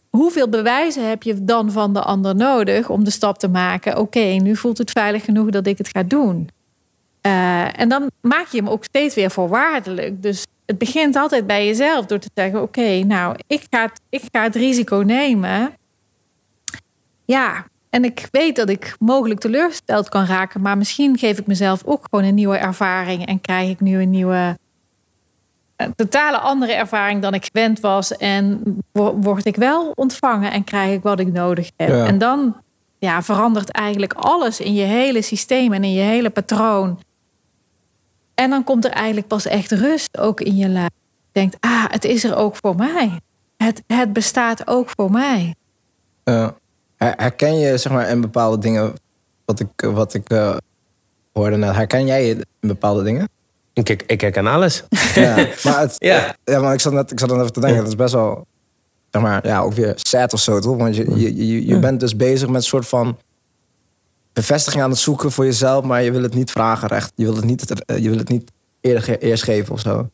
[0.10, 3.97] hoeveel bewijzen heb je dan van de ander nodig om de stap te maken?
[3.97, 6.49] Oké, nu voelt het veilig genoeg dat ik het ga doen.
[7.22, 10.22] Uh, en dan maak je hem ook steeds weer voorwaardelijk.
[10.22, 14.43] Dus het begint altijd bij jezelf door te zeggen: Oké, nou, ik ga, ik ga
[14.43, 15.74] het risico nemen
[17.30, 21.84] ja, en ik weet dat ik mogelijk teleurgesteld kan raken, maar misschien geef ik mezelf
[21.86, 24.57] ook gewoon een nieuwe ervaring en krijg ik nu een nieuwe,
[25.75, 28.17] een totale andere ervaring dan ik gewend was.
[28.17, 31.89] En word ik wel ontvangen en krijg ik wat ik nodig heb.
[31.89, 32.55] En dan
[32.99, 36.99] ja, verandert eigenlijk alles in je hele systeem en in je hele patroon.
[38.36, 40.91] En dan komt er eigenlijk pas echt rust ook in je lijf.
[41.32, 43.19] Je denkt, ah, het is er ook voor mij.
[43.57, 45.55] Het, het bestaat ook voor mij.
[46.23, 46.55] Ja.
[47.05, 48.93] Herken je zeg maar in bepaalde dingen
[49.45, 50.57] wat ik, wat ik uh,
[51.33, 51.75] hoorde net?
[51.75, 53.29] Herken jij in bepaalde dingen?
[53.73, 54.83] Ik, ik herken alles.
[55.15, 56.35] Ja, maar, het, ja.
[56.43, 58.47] ja, maar ik zat net ik zat dan even te denken, dat is best wel,
[59.09, 60.77] zeg maar, ja, ook weer sad of zo, toch?
[60.77, 63.17] Want je, je, je, je bent dus bezig met een soort van
[64.33, 67.11] bevestiging aan het zoeken voor jezelf, maar je wil het niet vragen recht.
[67.15, 70.09] Je wil het niet, je wil het niet eerder, eerst geven of zo.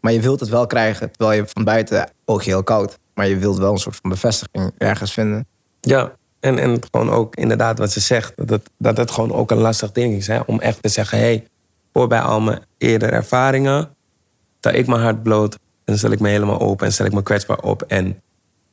[0.00, 2.98] Maar je wilt het wel krijgen, terwijl je van buiten je heel koud.
[3.14, 5.46] Maar je wilt wel een soort van bevestiging ergens vinden.
[5.88, 9.50] Ja, en, en gewoon ook inderdaad wat ze zegt, dat het, dat het gewoon ook
[9.50, 10.26] een lastig ding is.
[10.26, 10.40] Hè?
[10.46, 11.46] Om echt te zeggen, hé, hey,
[11.92, 13.88] voor bij al mijn eerdere ervaringen,
[14.60, 17.22] dat ik mijn hart bloot en stel ik me helemaal open en stel ik me
[17.22, 18.22] kwetsbaar op en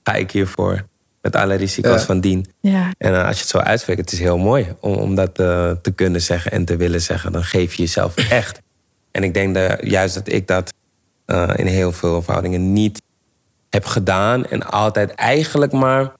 [0.03, 0.85] ga ik hiervoor
[1.21, 2.45] met alle risico's van dien.
[2.59, 2.91] Ja.
[2.97, 5.71] En uh, als je het zo uitspreekt, het is heel mooi om, om dat uh,
[5.71, 7.31] te kunnen zeggen en te willen zeggen.
[7.31, 8.61] Dan geef je jezelf echt.
[9.11, 10.73] En ik denk dat, juist dat ik dat
[11.25, 13.01] eh, in heel veel verhoudingen niet
[13.69, 14.45] heb gedaan.
[14.45, 16.11] En altijd eigenlijk maar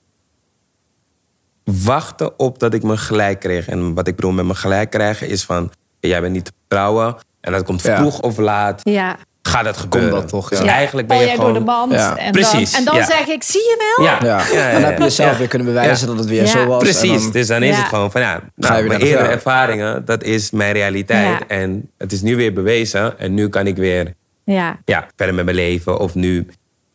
[1.84, 3.68] wachten op dat ik me gelijk kreeg.
[3.68, 5.72] En wat ik bedoel met me gelijk krijgen is van...
[6.00, 7.16] jij bent niet te vertrouwen.
[7.42, 7.98] En dat komt Ja.
[7.98, 8.82] vroeg of laat.
[8.84, 9.18] Ja.
[9.42, 10.12] Gaat dat gebeuren.
[10.12, 10.66] dat toch, Dus ja.
[10.66, 11.50] eigenlijk ben je jij gewoon...
[11.54, 11.92] door de mand.
[11.92, 12.18] Ja.
[12.18, 13.06] En Precies, Dan, en dan ja.
[13.06, 14.06] zeg ik, zie je wel?
[14.06, 14.38] Ja, Ja.
[14.52, 15.38] ja, ja, en dan heb je jezelf Ja.
[15.38, 16.14] weer kunnen bewijzen Ja.
[16.14, 16.48] dat het weer Ja.
[16.48, 16.82] zo was.
[16.82, 17.82] en Precies, dan- dus dan is Ja.
[17.82, 21.40] het gewoon van ja, nou, mijn eerdere ervaringen, dat is mijn realiteit.
[21.40, 21.48] Ja.
[21.48, 24.14] En het is nu weer bewezen en nu kan ik weer
[24.44, 24.80] Ja.
[24.86, 26.00] ja, verder met mijn leven.
[26.00, 26.48] Of nu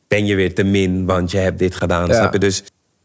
[0.08, 2.06] ben je weer te min, want je hebt dit gedaan.
[2.06, 2.14] Ja.
[2.14, 2.38] Snap je?
[2.38, 2.62] Dus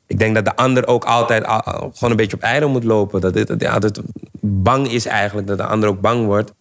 [0.10, 2.84] ik denk dat de ander ook altijd al- al- gewoon een beetje op eieren moet
[2.84, 3.22] lopen.
[3.22, 4.02] Dat, dit, dat hij altijd
[4.42, 6.52] bang is eigenlijk, dat de ander ook bang wordt.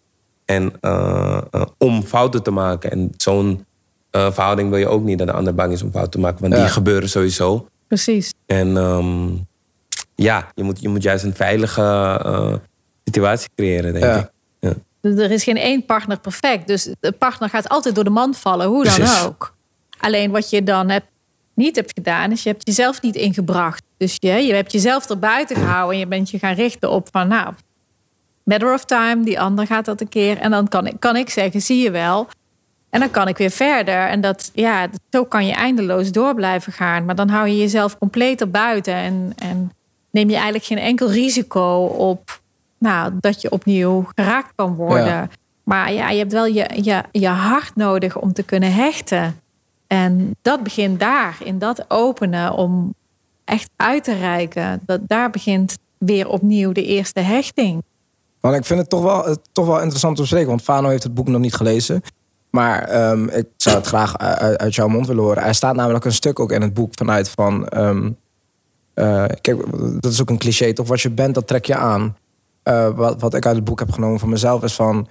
[0.45, 2.91] En eh, eh, om fouten te maken.
[2.91, 3.65] En zo'n
[4.11, 6.41] eh, verhouding wil je ook niet dat de ander bang is om fouten te maken.
[6.41, 6.61] Want Ja.
[6.61, 7.67] die gebeuren sowieso.
[7.87, 8.33] Precies.
[8.47, 9.29] En ehm,
[10.15, 11.83] ja, je moet, je moet juist een veilige
[12.25, 12.55] eh,
[13.05, 14.17] situatie creëren, denk Ja.
[14.19, 14.31] ik.
[14.61, 14.73] Ja.
[15.01, 16.67] Dus er is geen één partner perfect.
[16.67, 19.25] Dus de partner gaat altijd door de mand vallen, hoe dan Precies.
[19.25, 19.55] ook.
[20.01, 21.07] Alleen wat je dan hebt,
[21.59, 23.83] niet hebt gedaan, is je hebt jezelf niet ingebracht.
[23.97, 27.29] Dus je, je hebt jezelf erbuiten gehouden en je bent je gaan richten op van,
[27.29, 27.55] nou,
[28.43, 30.39] matter of time, die ander gaat dat een keer.
[30.39, 32.29] En dan kan ik, kan ik zeggen, zie je wel.
[32.91, 34.09] En dan kan ik weer verder.
[34.09, 37.05] En dat, ja, zo kan je eindeloos door blijven gaan.
[37.05, 38.95] Maar dan hou je jezelf compleet erbuiten.
[38.95, 39.73] En, en
[40.11, 42.41] neem je eigenlijk geen enkel risico op
[42.79, 45.07] nou, dat je opnieuw geraakt kan worden.
[45.07, 45.29] Ja.
[45.65, 49.41] Maar ja, je hebt wel je, je, je hart nodig om te kunnen hechten.
[49.89, 52.95] En dat begint daar, in dat openen om
[53.45, 54.81] echt uit te reiken.
[54.87, 57.83] Dat, daar begint weer opnieuw de eerste hechting.
[58.41, 60.49] Want ik vind het toch wel, het toch wel interessant om te bespreken.
[60.49, 62.03] Want Fano heeft het boek nog niet gelezen.
[62.51, 65.43] Maar ehm, ik zou het graag uit, uit jouw mond willen horen.
[65.43, 67.69] Er staat namelijk een stuk ook in het boek vanuit van...
[67.69, 68.11] ehm,
[68.95, 69.65] eh, kijk,
[70.01, 70.89] dat is ook een cliché toch?
[70.89, 72.17] Wat je bent, dat trek je aan.
[72.63, 75.09] Eh, wat, wat ik uit het boek heb genomen voor mezelf is van...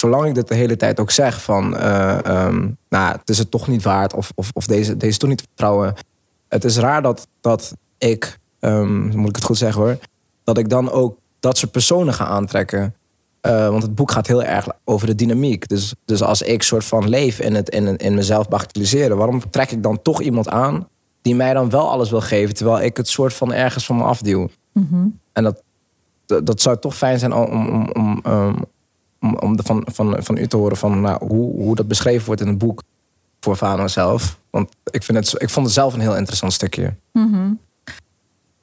[0.00, 1.76] Zolang ik dit de hele tijd ook zeg van...
[1.76, 4.14] eh, ehm, nou, het is het toch niet waard.
[4.14, 5.94] Of, of, of deze, deze is toch niet te vertrouwen.
[6.48, 8.38] Het is raar dat, dat ik...
[8.60, 9.98] ehm, moet ik het goed zeggen hoor...
[10.44, 12.94] Dat ik dan ook dat soort personen ga aantrekken.
[13.40, 15.68] Eh, want het boek gaat heel erg over de dynamiek.
[15.68, 19.70] Dus, dus als ik soort van leef in, het, in, in mezelf bagatelliseren, waarom trek
[19.70, 20.88] ik dan toch iemand aan
[21.22, 24.02] die mij dan wel alles wil geven, terwijl ik het soort van ergens van me
[24.02, 24.48] afduw?
[25.32, 25.62] En dat,
[26.26, 28.66] dat, dat zou toch fijn zijn om, om, om, om,
[29.20, 32.40] om, om van, van, van u te horen van nou, hoe, hoe dat beschreven wordt
[32.40, 32.82] in het boek
[33.40, 34.38] voor Fano zelf.
[34.50, 36.94] Want ik, vind het, ik vond het zelf een heel interessant stukje.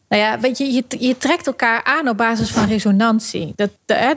[0.09, 3.53] Nou ja, weet je, je, je trekt elkaar aan op basis van resonantie.
[3.55, 3.71] Dat,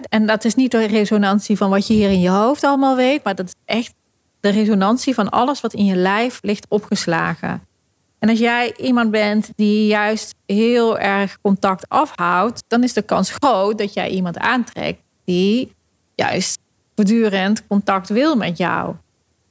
[0.08, 3.24] en dat is niet de resonantie van wat je hier in je hoofd allemaal weet,
[3.24, 3.94] maar dat is echt
[4.40, 7.62] de resonantie van alles wat in je lijf ligt opgeslagen.
[8.18, 13.30] En als jij iemand bent die juist heel erg contact afhoudt, dan is de kans
[13.30, 15.72] groot dat jij iemand aantrekt die
[16.20, 16.58] juist
[16.94, 18.94] voortdurend contact wil met jou.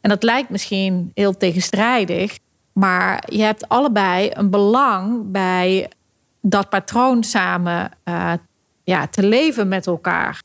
[0.02, 2.38] En dat lijkt misschien heel tegenstrijdig,
[2.74, 5.92] maar je hebt allebei een belang bij
[6.42, 8.34] dat patroon samen eh,
[8.84, 10.42] ja, te leven met elkaar.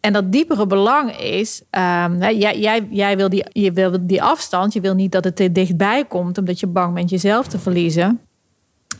[0.00, 4.72] En dat diepere belang is, ehm, jij, jij, jij wil die, je wil die afstand,
[4.72, 8.20] je wil niet dat het te dichtbij komt, omdat je bang bent jezelf te verliezen.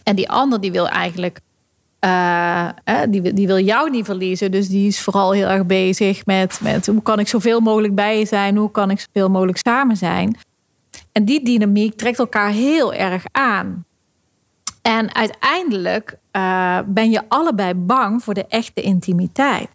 [0.02, 1.40] En die ander die wil eigenlijk,
[2.03, 2.68] eh,
[3.09, 6.86] die, die wil jou niet verliezen, dus die is vooral heel erg bezig met, met
[6.86, 10.36] hoe kan ik zoveel mogelijk bij je zijn, hoe kan ik zoveel mogelijk samen zijn.
[11.12, 13.84] En die dynamiek trekt elkaar heel erg aan.
[14.82, 19.68] En uiteindelijk eh, ben je allebei bang voor de echte intimiteit.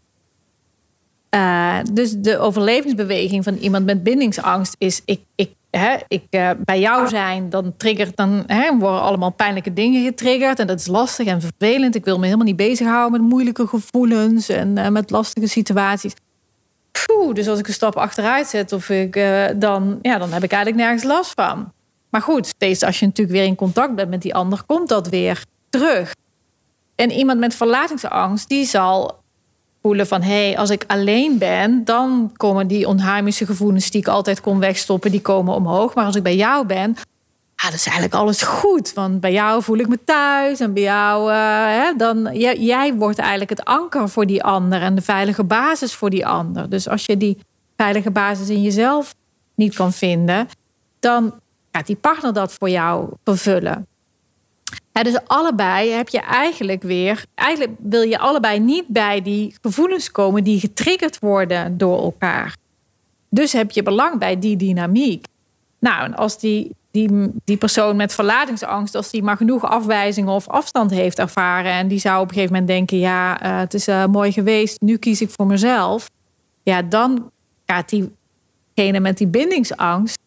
[1.30, 6.80] Eh, dus de overlevingsbeweging van iemand met bindingsangst is: ik, ik, hè, ik eh, bij
[6.80, 10.60] jou zijn, dan triggert, dan hè, worden allemaal pijnlijke dingen getriggerd.
[10.60, 11.96] En dat is lastig en vervelend.
[11.96, 16.14] Ik wil me helemaal niet bezighouden met moeilijke gevoelens en eh, met lastige situaties.
[17.34, 20.52] Dus als ik een stap achteruit zet, of ik, eh, dan, ja, dan heb ik
[20.52, 21.72] eigenlijk nergens last van.
[22.10, 25.10] Maar goed, steeds als je natuurlijk weer in contact bent met die ander, komt dat
[25.10, 26.16] weer terug.
[26.96, 29.24] En iemand met verlatingsangst, die zal
[29.96, 30.22] van...
[30.22, 33.92] hé, hey, als ik alleen ben, dan komen die onheimische gevoelens...
[33.92, 35.96] die ik altijd kon wegstoppen, die komen omhoog.
[35.96, 36.96] Maar als ik bij jou ben,
[37.56, 38.94] ja, dat is eigenlijk alles goed.
[38.94, 40.60] Want bij jou voel ik me thuis.
[40.60, 42.30] En bij jou, eh, hè, dan...
[42.34, 44.82] Jij, jij wordt eigenlijk het anker voor die ander...
[44.82, 46.70] en de veilige basis voor die ander.
[46.70, 47.38] Dus als je die
[47.78, 49.16] veilige basis in jezelf
[49.56, 50.48] niet kan vinden...
[51.00, 51.34] dan
[51.72, 53.88] gaat die partner dat voor jou vervullen.
[55.04, 60.44] Dus allebei heb je eigenlijk weer, eigenlijk wil je allebei niet bij die gevoelens komen
[60.44, 62.56] die getriggerd worden door elkaar.
[63.30, 65.26] Dus heb je belang bij die dynamiek.
[65.80, 70.48] Nou, en als die, die, die persoon met verlatingsangst, als die maar genoeg afwijzingen of
[70.48, 73.88] afstand heeft ervaren en die zou op een gegeven moment denken, ja, eh, het is
[73.88, 76.10] eh, mooi geweest, nu kies ik voor mezelf.
[76.64, 77.32] Ja, dan
[77.66, 78.12] gaat die
[78.74, 80.20] degene met die bindingsangst,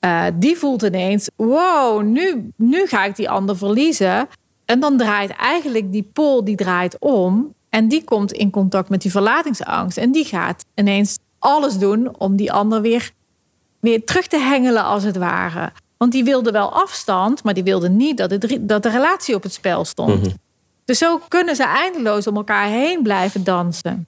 [0.00, 4.28] eh, die voelt ineens: wow, nu, nu ga ik die ander verliezen.
[4.64, 7.54] En dan draait eigenlijk die pol die draait om.
[7.68, 9.96] En die komt in contact met die verlatingsangst.
[9.96, 13.12] En die gaat ineens alles doen om die ander weer,
[13.80, 15.72] weer terug te hengelen, als het ware.
[15.96, 19.42] Want die wilde wel afstand, maar die wilde niet dat, het, dat de relatie op
[19.42, 20.34] het spel stond.
[20.84, 24.06] Dus zo kunnen ze eindeloos om elkaar heen blijven dansen.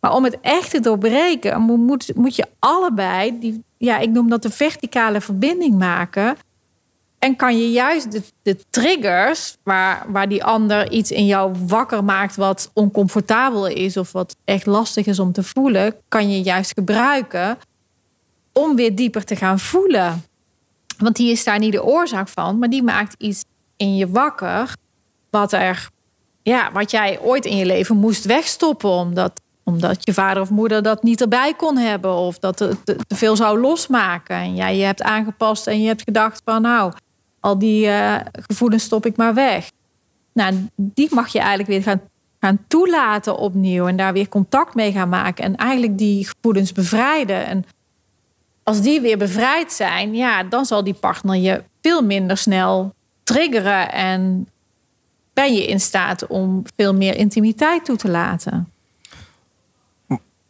[0.00, 4.28] Maar om het echt te doorbreken, mo- moet, moet je allebei, die, ja, ik noem
[4.28, 6.36] dat de verticale verbinding maken.
[7.18, 12.04] En kan je juist de, de triggers, waar, waar die ander iets in jou wakker
[12.04, 16.72] maakt wat oncomfortabel is of wat echt lastig is om te voelen, kan je juist
[16.72, 17.58] gebruiken
[18.52, 20.24] om weer dieper te gaan voelen.
[20.98, 23.44] Want die is daar niet de oorzaak van, maar die maakt iets
[23.76, 24.74] in je wakker
[25.30, 25.88] wat er,
[26.42, 29.40] ja, wat jij ooit in je leven moest wegstoppen omdat,
[29.70, 33.36] omdat je vader of moeder dat niet erbij kon hebben of dat het te, veel
[33.36, 34.36] zou losmaken.
[34.36, 36.92] En jij je hebt aangepast en je hebt gedacht van nou,
[37.40, 39.70] al die eh, gevoelens stop ik maar weg.
[40.32, 42.00] Nou, die mag je eigenlijk weer gaan,
[42.40, 47.46] gaan toelaten opnieuw en daar weer contact mee gaan maken en eigenlijk die gevoelens bevrijden.
[47.46, 47.64] En
[48.62, 53.92] als die weer bevrijd zijn, ja, dan zal die partner je veel minder snel triggeren
[53.92, 54.48] en
[55.32, 58.72] ben je in staat om veel meer intimiteit toe te laten.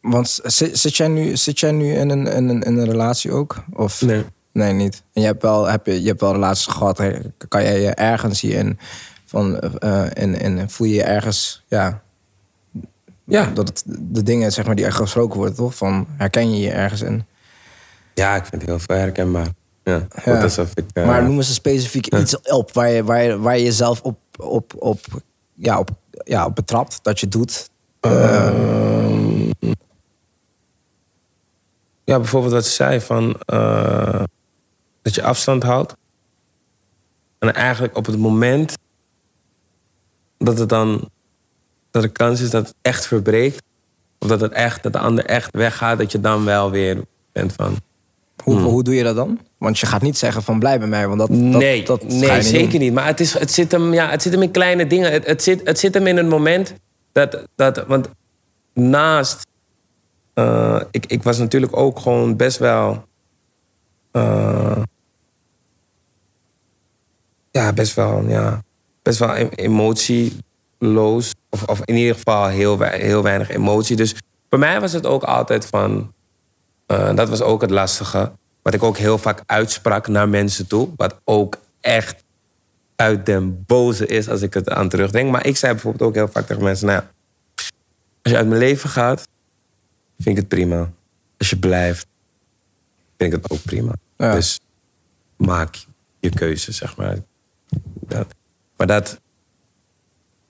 [0.01, 3.33] Want zit, zit jij nu, zit jij nu in, een, in, een, in een relatie
[3.33, 3.57] ook?
[3.73, 4.03] Of?
[4.03, 4.25] Nee.
[4.53, 5.03] Nee, niet.
[5.13, 7.03] En je hebt wel, heb je, je hebt wel relaties gehad.
[7.49, 8.79] Kan jij je ergens hierin
[9.27, 12.03] van, eh, in, in, voel je je ergens, ja,
[13.25, 13.47] Ja.
[13.55, 15.75] dat het, de dingen zeg maar die er gesproken worden, toch?
[15.75, 17.25] Van herken je je ergens in?
[18.15, 19.47] ja, ik vind het heel veel herkenbaar.
[19.85, 20.43] Ja, Ja.
[20.43, 20.85] Alsof ik...
[20.93, 24.19] eh, Maar noem eens specifiek iets op waar je, waar je, waar je jezelf op,
[24.37, 25.01] op, op,
[25.55, 25.91] ja, op,
[26.25, 27.71] ja, op betrapt, dat je doet.
[28.01, 29.51] Ehm,
[32.11, 34.23] ja, bijvoorbeeld wat ze zei van eh,
[35.03, 35.95] dat je afstand houdt.
[37.39, 38.75] En eigenlijk op het moment
[40.39, 41.09] dat het dan
[41.91, 43.63] dat de kans is dat het echt verbreekt,
[44.19, 47.53] of dat het echt dat de ander echt weggaat, dat je dan wel weer bent
[47.53, 47.77] van.
[48.43, 49.41] Hoe, hoe doe je dat dan?
[49.59, 52.09] Want je gaat niet zeggen van blij bij mij, want dat, dat, nee, dat ga
[52.09, 52.81] je nee niet zeker doen.
[52.81, 52.93] niet.
[52.93, 55.13] Maar het, is, het, zit hem, ja, het zit hem in kleine dingen.
[55.13, 56.75] Het, het, zit, het zit hem in het moment
[57.13, 57.45] dat.
[57.57, 58.09] dat want
[58.75, 59.49] naast.
[60.35, 63.05] Eh, ik, ik was natuurlijk ook gewoon best wel.
[64.13, 64.83] eh,
[67.51, 68.29] ja, best wel.
[68.29, 68.63] Ja,
[69.03, 71.35] best wel em- emotieloos.
[71.51, 73.97] Of, of in ieder geval heel, wei- heel weinig emotie.
[73.97, 74.15] Dus
[74.49, 76.13] voor mij was het ook altijd van.
[76.87, 78.33] Eh, dat was ook het lastige.
[78.63, 80.89] Wat ik ook heel vaak uitsprak naar mensen toe.
[80.97, 82.25] Wat ook echt
[82.97, 85.31] uit den boze is als ik het aan terugdenk.
[85.31, 86.87] Maar ik zei bijvoorbeeld ook heel vaak tegen mensen...
[86.87, 87.03] Nou,
[88.23, 89.29] als je uit mijn leven gaat,
[90.23, 90.93] vind ik het prima.
[91.39, 92.07] Als je blijft,
[93.17, 93.93] vind ik het ook prima.
[94.17, 94.35] Ja.
[94.35, 94.61] Dus
[95.37, 95.85] maak
[96.21, 97.19] je keuze, zeg maar.
[98.77, 99.21] Maar dat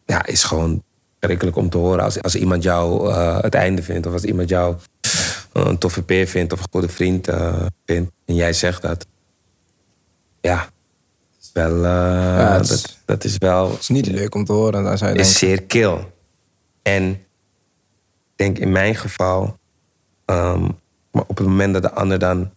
[0.06, 0.82] ja, is gewoon
[1.20, 2.04] schrikkelijk om te horen.
[2.04, 4.06] Als, als iemand jou eh, het einde vindt...
[4.06, 4.76] of als iemand jou
[5.52, 6.52] eh, een toffe peer vindt...
[6.52, 8.10] of een goede vriend eh, vindt...
[8.24, 9.06] en jij zegt dat...
[10.40, 11.82] ja, dat is wel...
[11.82, 14.98] het is- dat, dat is wel Het is niet leuk om te horen.
[14.98, 16.12] Je is zeer kil.
[16.82, 19.58] En ik denk in mijn geval,
[20.30, 20.62] ehm,
[21.10, 22.50] maar op het moment dat de ander dan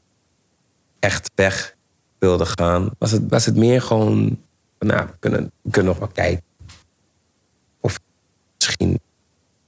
[0.99, 1.75] echt weg
[2.19, 4.39] wilde gaan, was het, was het meer gewoon,
[4.79, 6.43] van, nou, we kunnen, we kunnen nog wel kijken.
[7.79, 7.99] Of
[8.59, 8.99] misschien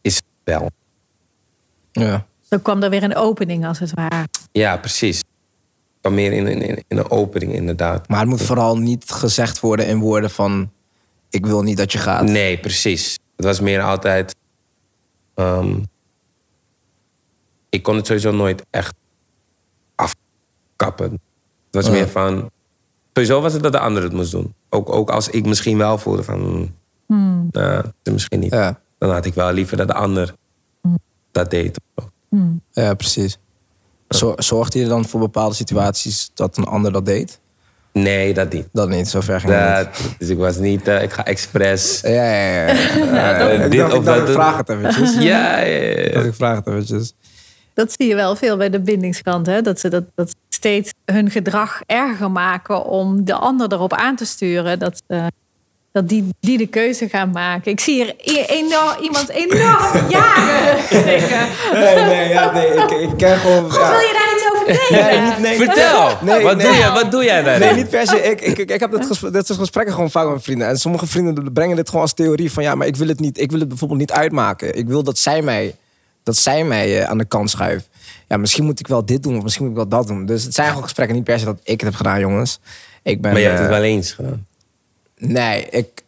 [0.01, 0.69] is het wel.
[1.91, 2.25] ja.
[2.49, 4.27] Zo kwam er weer een opening, als het ware.
[4.51, 5.23] Ja, precies.
[6.01, 8.07] Van meer in, in, in in een opening, inderdaad.
[8.07, 10.71] Maar het moet vooral niet gezegd worden in woorden van...
[11.29, 12.23] ik wil niet dat je gaat.
[12.23, 13.19] Nee, precies.
[13.35, 14.35] Het was meer altijd.
[15.33, 15.79] ehm,
[17.69, 18.93] ik kon het sowieso nooit echt
[19.95, 21.11] afkappen.
[21.11, 21.19] Het
[21.71, 21.91] was Ja.
[21.91, 22.49] meer van.
[23.13, 24.53] Sowieso was het dat de ander het moest doen.
[24.69, 26.71] Ook, ook als ik misschien wel voelde van.
[27.05, 28.51] hmm, nou, dat is misschien niet.
[28.53, 30.33] Ja, Dan had ik wel liever dat de ander
[31.31, 31.79] dat deed.
[32.71, 33.37] ja precies.
[34.07, 37.39] Zor- Zorgde je dan voor bepaalde situaties dat een ander dat deed?
[37.93, 38.67] Nee, dat niet.
[38.71, 40.87] Dat niet, zover ging het Dat, dus ik was niet.
[40.87, 42.01] eh, ik ga expres.
[42.03, 42.13] niet.
[42.13, 42.73] Ja, ja, ja.
[43.13, 43.37] ja.
[43.63, 45.13] ik dit dacht, of ik, dacht, dat ik vraag het eventjes.
[45.13, 47.13] Ja, ja, ja, ik vraag het eventjes.
[47.75, 49.45] Dat zie je wel veel bij de bindingskant.
[49.45, 49.61] Hè?
[49.61, 54.25] Dat ze dat, dat steeds hun gedrag erger maken om de ander erop aan te
[54.25, 54.79] sturen.
[54.79, 55.25] Dat, eh,
[55.91, 57.71] dat die, die de keuze gaan maken.
[57.71, 61.47] Ik zie hier e- enorm, iemand enorm jaren stikken.
[61.73, 62.67] Nee, nee, ja, nee.
[62.67, 63.69] Ik, ik ken gewoon...
[63.69, 65.05] Wil je daar iets over delen?
[65.05, 66.67] Nee, niet, nee, Vertel, Nee, wat, nee.
[66.67, 67.59] Doe jij, wat doe jij daar?
[67.59, 68.21] Nee, niet per se.
[68.31, 70.67] Ik, ik, ik heb dit, gesprek, dit soort gesprekken gewoon vaak met vrienden.
[70.67, 72.63] En sommige vrienden brengen dit gewoon als theorie van...
[72.63, 73.39] ja, maar ik wil het niet.
[73.39, 74.77] Ik wil het bijvoorbeeld niet uitmaken.
[74.77, 75.75] Ik wil dat zij mij
[76.25, 77.89] dat zij mij eh, aan de kant schuift.
[78.27, 80.25] Ja, misschien moet ik wel dit doen of misschien moet ik wel dat doen.
[80.25, 82.59] Dus het zijn gewoon gesprekken, niet per se dat ik het heb gedaan, jongens.
[83.03, 84.45] Ik ben, Maar je hebt het eh, wel eens gedaan.
[85.17, 86.03] Nee, ik.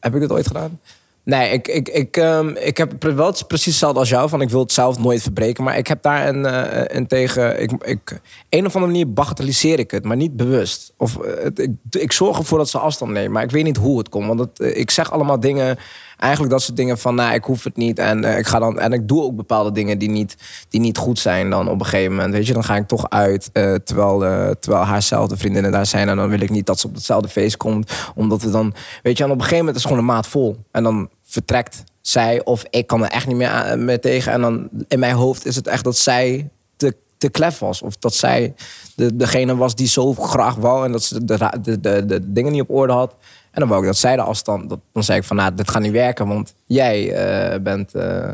[0.00, 0.80] Heb ik dit ooit gedaan?
[1.24, 4.28] Nee, ik, ik, ik, ehm, ik heb wel het precies hetzelfde als jou.
[4.28, 5.64] Van ik wil het zelf nooit verbreken.
[5.64, 7.62] Maar ik heb daar een, eh, een tegen.
[7.62, 10.92] Ik, ik, een of andere manier bagatelliseer ik het, maar niet bewust.
[10.96, 13.32] Of het- ik, ik zorg ervoor dat ze afstand nemen.
[13.32, 14.26] Maar ik weet niet hoe het komt.
[14.26, 15.78] Want het, ik zeg allemaal dingen.
[16.22, 17.98] Eigenlijk dat soort dingen van, nou, ik hoef het niet.
[17.98, 20.36] En, eh, ik, ga dan, en ik doe ook bepaalde dingen die niet,
[20.68, 22.34] die niet goed zijn dan op een gegeven moment.
[22.34, 23.50] Weet je, dan ga ik toch uit.
[23.52, 26.08] eh, terwijl, eh, terwijl haarzelfde vriendinnen daar zijn.
[26.08, 27.92] En dan wil ik niet dat ze op hetzelfde feest komt.
[28.14, 30.56] Omdat we dan, weet je, en op een gegeven moment is gewoon een maat vol.
[30.70, 34.32] En dan vertrekt zij of ik kan er echt niet meer, meer tegen.
[34.32, 37.82] En dan in mijn hoofd is het echt dat zij te, te klef was.
[37.82, 38.54] Of dat zij
[38.94, 40.84] de, degene was die zo graag wou.
[40.84, 43.14] En dat ze de, de, de, de dingen niet op orde had.
[43.52, 44.68] En dan wou ik dat zij de afstand.
[44.68, 46.26] Dat, dan zei ik van, nou, dit gaat niet werken.
[46.26, 48.30] Want jij eh, bent, eh,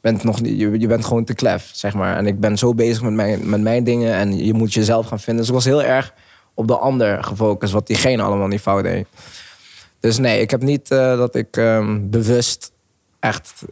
[0.00, 2.16] bent nog niet, je, je bent gewoon te klef, zeg maar.
[2.16, 4.14] En ik ben zo bezig met mijn, met mijn dingen.
[4.14, 5.36] En je moet jezelf gaan vinden.
[5.36, 6.14] Dus ik was heel erg
[6.54, 7.72] op de ander gefocust.
[7.72, 9.06] Wat diegene allemaal niet fout deed.
[10.00, 12.72] Dus nee, ik heb niet eh, dat ik ehm, bewust
[13.20, 13.62] echt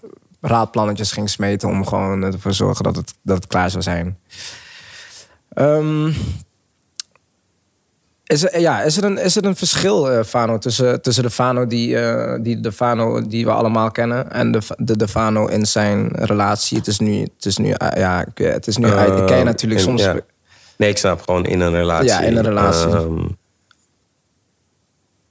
[0.41, 4.18] raadplannetjes ging smeten om gewoon ervoor te zorgen dat het, dat het klaar zou zijn.
[5.49, 6.12] Ehm,
[8.27, 11.31] is, er, ja, is, er een, is er een verschil, eh, Fano, tussen, tussen de
[11.31, 15.47] Fano die, eh, die, de Fano die we allemaal kennen en de, de, de Fano
[15.47, 16.77] in zijn relatie?
[16.79, 19.18] Het is nu, het is nu, eh, ja, het is nu uit.
[19.18, 20.03] Ik ken je natuurlijk in- soms.
[20.03, 20.16] ja.
[20.77, 22.07] Nee, ik snap gewoon in een relatie.
[22.09, 22.89] Ja, in een relatie.
[22.89, 23.27] Ehm,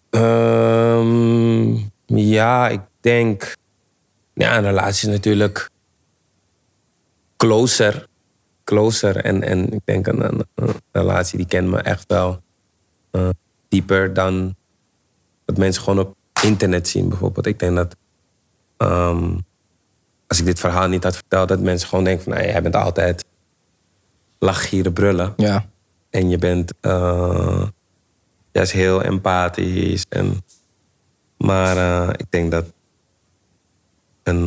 [0.10, 1.76] ehm,
[2.06, 3.56] ja, ik denk.
[4.34, 5.70] Ja, een relatie is natuurlijk
[7.38, 8.08] closer.
[8.64, 9.16] Closer.
[9.18, 12.42] En, en ik denk een, een, een relatie die kent me echt wel
[13.16, 13.30] eh,
[13.70, 14.56] dieper dan
[15.46, 17.46] dat mensen gewoon op internet zien, bijvoorbeeld.
[17.46, 17.96] Ik denk dat.
[18.78, 19.38] ehm,
[20.28, 22.76] als ik dit verhaal niet had verteld, dat mensen gewoon denken van, nou, jij bent
[22.76, 23.26] altijd
[24.40, 25.34] lachgieren brullen.
[25.38, 25.66] Ja,
[26.10, 27.68] En je bent eh
[28.52, 30.06] juist heel empathisch.
[30.10, 30.44] En,
[31.38, 32.66] maar eh, ik denk dat
[34.24, 34.44] een,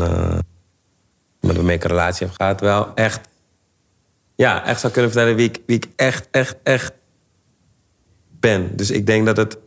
[1.41, 3.29] met waarmee ik een relatie heb gehad, wel echt,
[4.35, 6.93] ja, echt zou kunnen vertellen wie ik, wie ik echt, echt, echt
[8.41, 8.77] ben.
[8.77, 9.59] Dus ik denk dat het,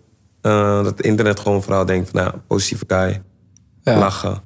[0.41, 3.21] eh, dat het internet gewoon vooral denkt van, nou, positieve guy,
[3.83, 3.97] Ja.
[3.99, 4.41] lachen.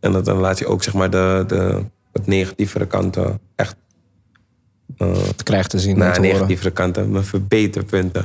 [0.00, 3.76] En dat een relatie ook, zeg maar, de, de wat negatievere kanten echt
[4.98, 5.92] het krijgt te zien.
[5.92, 6.32] en nou, te horen.
[6.34, 8.24] negatievere kanten, mijn verbeterpunten,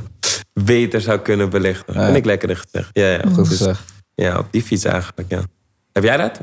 [0.52, 1.94] beter zou kunnen belichten.
[1.94, 2.04] Ja.
[2.04, 2.88] Vind ik lekkerder gezegd.
[2.92, 3.82] Ja, ja, Goed Dus, gezegd.
[4.14, 5.40] ja, op die fiets eigenlijk, ja.
[5.92, 6.38] Heb jij dat?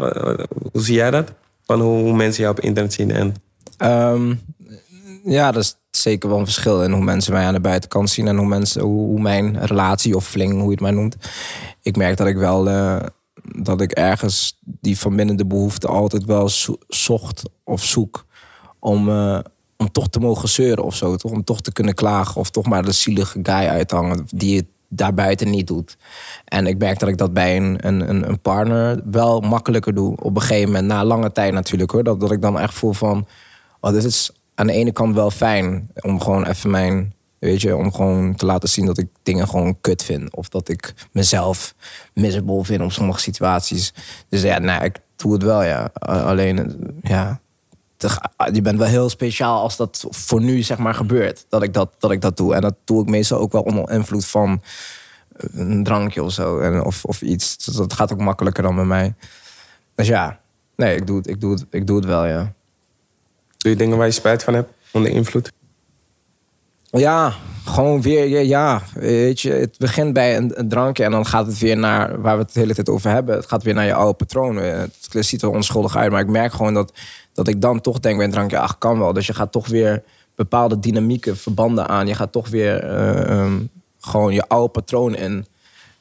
[0.71, 1.33] Hoe zie jij dat?
[1.63, 3.33] Van hoe, hoe mensen jou op internet zien en...
[3.77, 4.33] Ehm,
[5.23, 8.27] ja, dat is zeker wel een verschil in hoe mensen mij aan de buitenkant zien
[8.27, 11.15] en hoe, mensen, hoe, mijn relatie of fling, hoe je het maar noemt.
[11.81, 12.99] Ik merk dat ik wel eh,
[13.61, 18.25] dat ik ergens die van binnen de behoefte altijd wel zo- zocht of zoek
[18.79, 19.39] om, eh,
[19.77, 21.31] om toch te mogen zeuren of zo, toch?
[21.31, 24.55] Om toch te kunnen klagen of toch maar de zielige guy uit te hangen die
[24.57, 25.97] het daarbuiten niet doet.
[26.45, 30.15] En ik merk dat ik dat bij een, een, een- een partner wel makkelijker doe.
[30.21, 32.03] Op een gegeven moment, na lange tijd natuurlijk hoor.
[32.03, 33.27] Dat, dat ik dan echt voel van,
[33.79, 37.75] oh, dit is aan de ene kant wel fijn om gewoon even mijn, weet je,
[37.75, 40.35] om gewoon te laten zien dat ik dingen gewoon kut vind.
[40.35, 41.73] Of dat ik mezelf
[42.13, 43.93] miserable vind op sommige situaties.
[44.29, 45.89] Dus ja, nou, ik doe het wel, ja.
[45.99, 47.39] Alleen, ja,
[47.97, 48.19] te-
[48.53, 51.45] je bent wel heel speciaal als dat voor nu zeg maar gebeurt.
[51.49, 52.55] Dat ik dat, dat ik dat doe.
[52.55, 54.61] En dat doe ik meestal ook wel onder invloed van
[55.37, 56.59] een drankje of zo.
[56.59, 57.65] En, of, of iets.
[57.65, 59.15] Dat gaat ook makkelijker dan bij mij.
[59.95, 60.39] Dus ja,
[60.75, 62.53] nee, ik doe het, ik doe het, ik doe het wel, ja.
[63.67, 64.71] Doe je dingen waar je spijt van hebt?
[64.91, 65.51] Onder invloed?
[66.89, 67.33] Ja,
[67.65, 71.57] gewoon weer, ja, weet je, het begint bij een, een drankje en dan gaat het
[71.57, 73.35] weer naar waar we het de hele tijd over hebben.
[73.35, 74.79] Het gaat weer naar je oude patronen.
[74.79, 76.93] Het ziet er onschuldig uit, maar ik merk gewoon dat,
[77.33, 79.13] dat ik dan toch denk bij een drankje, ach, kan wel.
[79.13, 80.03] Dus je gaat toch weer
[80.35, 82.07] bepaalde dynamieken, verbanden aan.
[82.07, 83.59] Je gaat toch weer eh, ehm,
[83.99, 85.45] gewoon je oude patroon in.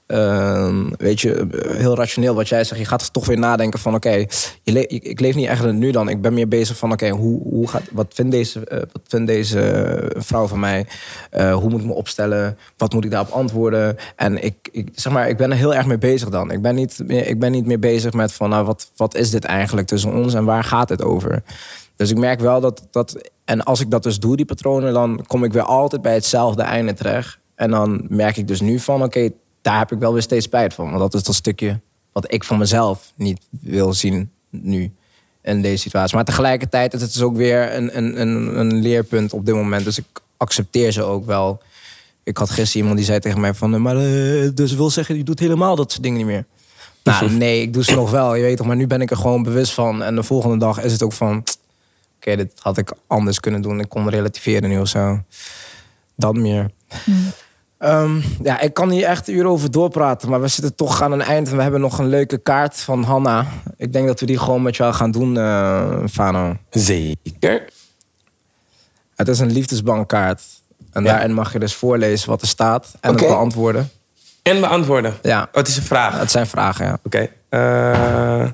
[0.06, 1.46] Ehm, weet je,
[1.76, 2.80] heel rationeel wat jij zegt.
[2.80, 4.24] Je gaat toch weer nadenken van, oké,
[4.64, 6.08] ik, leef niet echt nu dan.
[6.08, 9.26] Ik ben meer bezig van, oké, hoe, hoe gaat, wat vindt deze, eh, wat vindt
[9.26, 10.86] deze vrouw van mij?
[11.30, 12.58] Eh, hoe moet ik me opstellen?
[12.76, 13.96] Wat moet ik daarop antwoorden?
[14.16, 16.50] En ik, ik, zeg maar, ik ben er heel erg mee bezig dan.
[16.50, 19.30] Ik ben niet meer, ik ben niet meer bezig met van, nou, wat, wat is
[19.30, 21.42] dit eigenlijk tussen ons en waar gaat het over?
[21.96, 25.24] Dus ik merk wel dat, dat, en als ik dat dus doe, die patronen, dan
[25.26, 27.38] kom ik weer altijd bij hetzelfde einde terecht.
[27.54, 29.30] En dan merk ik dus nu van, oké,
[29.66, 30.86] daar heb ik wel weer steeds spijt van.
[30.86, 31.80] Want dat is dat stukje
[32.12, 34.92] wat ik van mezelf niet wil zien nu
[35.42, 36.16] in deze situatie.
[36.16, 39.84] Maar tegelijkertijd is het dus ook weer een, een, een, een leerpunt op dit moment.
[39.84, 40.04] Dus ik
[40.36, 41.62] accepteer ze ook wel.
[42.22, 43.82] Ik had gisteren iemand die zei tegen mij van...
[43.82, 46.44] Maar eh, dus wil zeggen, je doet helemaal dat soort dingen niet meer.
[47.02, 48.66] Nou, nee, ik doe ze nog wel, je weet toch.
[48.66, 50.02] Maar nu ben ik er gewoon bewust van.
[50.02, 51.44] En de volgende dag is het ook van...
[52.16, 53.80] Oké, dit had ik anders kunnen doen.
[53.80, 55.22] Ik kon relativeren nu of zo.
[56.14, 56.70] Dat meer.
[57.78, 60.28] Ehm, ja, ik kan hier echt uren over doorpraten.
[60.30, 61.48] Maar we zitten toch aan een eind.
[61.48, 63.46] En we hebben nog een leuke kaart van Hanna.
[63.76, 66.56] Ik denk dat we die gewoon met jou gaan doen, eh Fano.
[66.70, 67.68] Zeker.
[69.14, 70.42] Het is een liefdesbankkaart.
[70.92, 71.10] En Ja.
[71.12, 72.94] daarin mag je dus voorlezen wat er staat.
[73.00, 73.90] En het beantwoorden.
[74.42, 75.14] En beantwoorden.
[75.22, 76.18] Ja, Oh, het is een vraag.
[76.18, 76.98] het zijn vragen, ja.
[77.02, 77.28] Oké.
[77.48, 78.50] eh,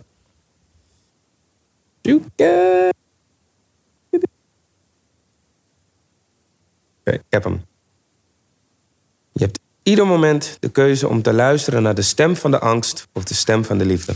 [2.03, 2.91] zoeken.
[7.01, 7.65] Oké, ik heb hem.
[9.83, 13.35] Ieder moment de keuze om te luisteren naar de stem van de angst of de
[13.35, 14.15] stem van de liefde.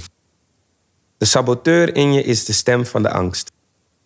[1.18, 3.52] De saboteur in je is de stem van de angst.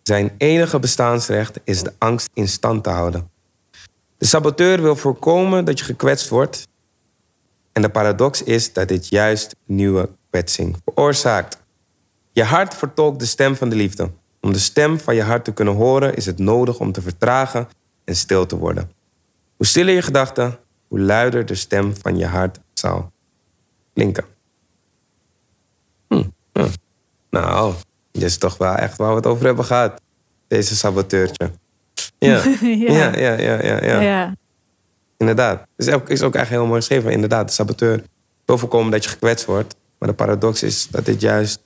[0.03, 3.29] Zijn enige bestaansrecht is de angst in stand te houden.
[4.17, 6.67] De saboteur wil voorkomen dat je gekwetst wordt
[7.71, 11.57] en de paradox is dat dit juist nieuwe kwetsing veroorzaakt.
[12.31, 14.11] Je hart vertolkt de stem van de liefde.
[14.41, 17.67] Om de stem van je hart te kunnen horen is het nodig om te vertragen
[18.03, 18.91] en stil te worden.
[19.57, 20.59] Hoe stiller je gedachten,
[20.91, 23.11] hoe luider de stem van je hart zal
[23.93, 24.25] klinken.
[26.07, 26.23] Hm,
[26.53, 26.67] hm.
[27.29, 27.73] Nou,
[28.11, 30.01] dit is toch wel echt waar we het over hebben gehad.
[30.47, 31.51] Deze saboteurtje.
[32.17, 33.83] Ja, ja, ja, ja, ja.
[33.83, 33.99] ja.
[33.99, 34.35] ja.
[35.17, 35.59] Inderdaad.
[35.59, 37.11] Het is ook, is ook echt heel mooi geschreven.
[37.11, 38.03] Inderdaad, de saboteur
[38.45, 39.75] wil voorkomen dat je gekwetst wordt.
[39.97, 41.63] Maar de paradox is dat dit juist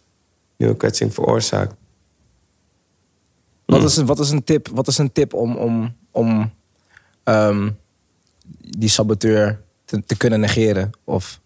[0.58, 1.76] nieuwe kwetsing veroorzaakt.
[3.66, 6.54] Wat is, wat is een tip, wat is een tip om, om, om
[7.24, 7.70] ehm,
[8.60, 9.62] die saboteur
[10.06, 10.92] te, kunnen negeren?
[11.04, 11.40] Of,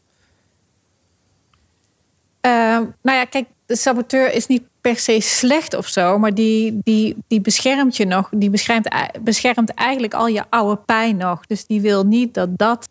[2.42, 6.80] Ehm, nou ja, kijk, de saboteur is niet per se slecht of zo, maar die,
[6.84, 8.30] die, die beschermt je nog.
[8.32, 8.90] Die beschermt,
[9.22, 11.46] beschermt eigenlijk al je oude pijn nog.
[11.46, 12.90] Dus die wil niet dat, dat,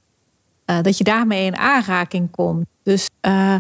[0.65, 2.67] eh, dat je daarmee in aanraking komt.
[2.83, 3.57] Dus eh,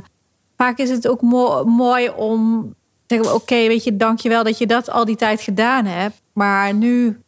[0.56, 2.74] vaak is het ook mo- mooi om
[3.06, 6.74] te zeggen: Oké, weet je, dankjewel dat je dat al die tijd gedaan hebt, maar
[6.74, 7.18] nu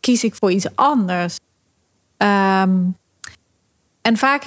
[0.00, 1.36] kies ik voor iets anders.
[2.18, 2.78] Ehm,
[4.02, 4.44] en vaak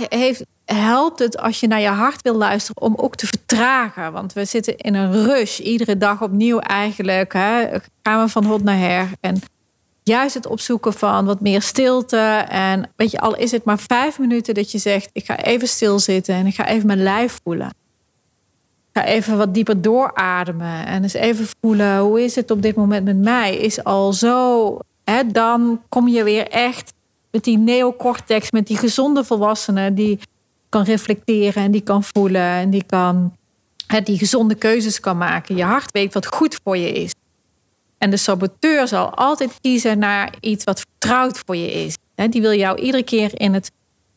[0.66, 4.12] helpt het als je naar je hart wil luisteren om ook te vertragen.
[4.12, 7.34] Want we zitten in een rush, iedere dag opnieuw eigenlijk.
[7.34, 7.68] Hè,
[8.04, 9.10] gaan we van hot naar her.
[9.20, 9.42] En
[10.04, 12.46] juist het opzoeken van wat meer stilte.
[12.50, 15.10] En weet je, al is het maar vijf minuten dat je zegt...
[15.14, 17.74] ik ga even stilzitten en ik ga even mijn lijf voelen.
[18.94, 20.86] Ga even wat dieper doorademen.
[20.86, 23.58] En eens even voelen, hoe is het op dit moment met mij?
[23.58, 24.78] Is al zo...
[25.04, 26.94] Hè, dan kom je weer echt
[27.32, 29.96] met die neocortex, met die gezonde volwassenen...
[29.96, 30.20] die
[30.70, 33.34] kan reflecteren en die kan voelen en die kan
[33.88, 35.56] hè, die gezonde keuzes kan maken.
[35.56, 37.14] Je hart weet wat goed voor je is.
[37.98, 41.98] En de saboteur zal altijd kiezen naar iets wat vertrouwd voor je is.
[42.30, 43.72] Die wil jou iedere keer in, het,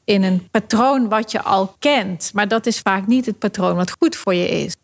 [0.05, 2.31] in een patroon wat je al kent.
[2.35, 4.77] Maar dat is vaak niet het patroon wat goed voor je is.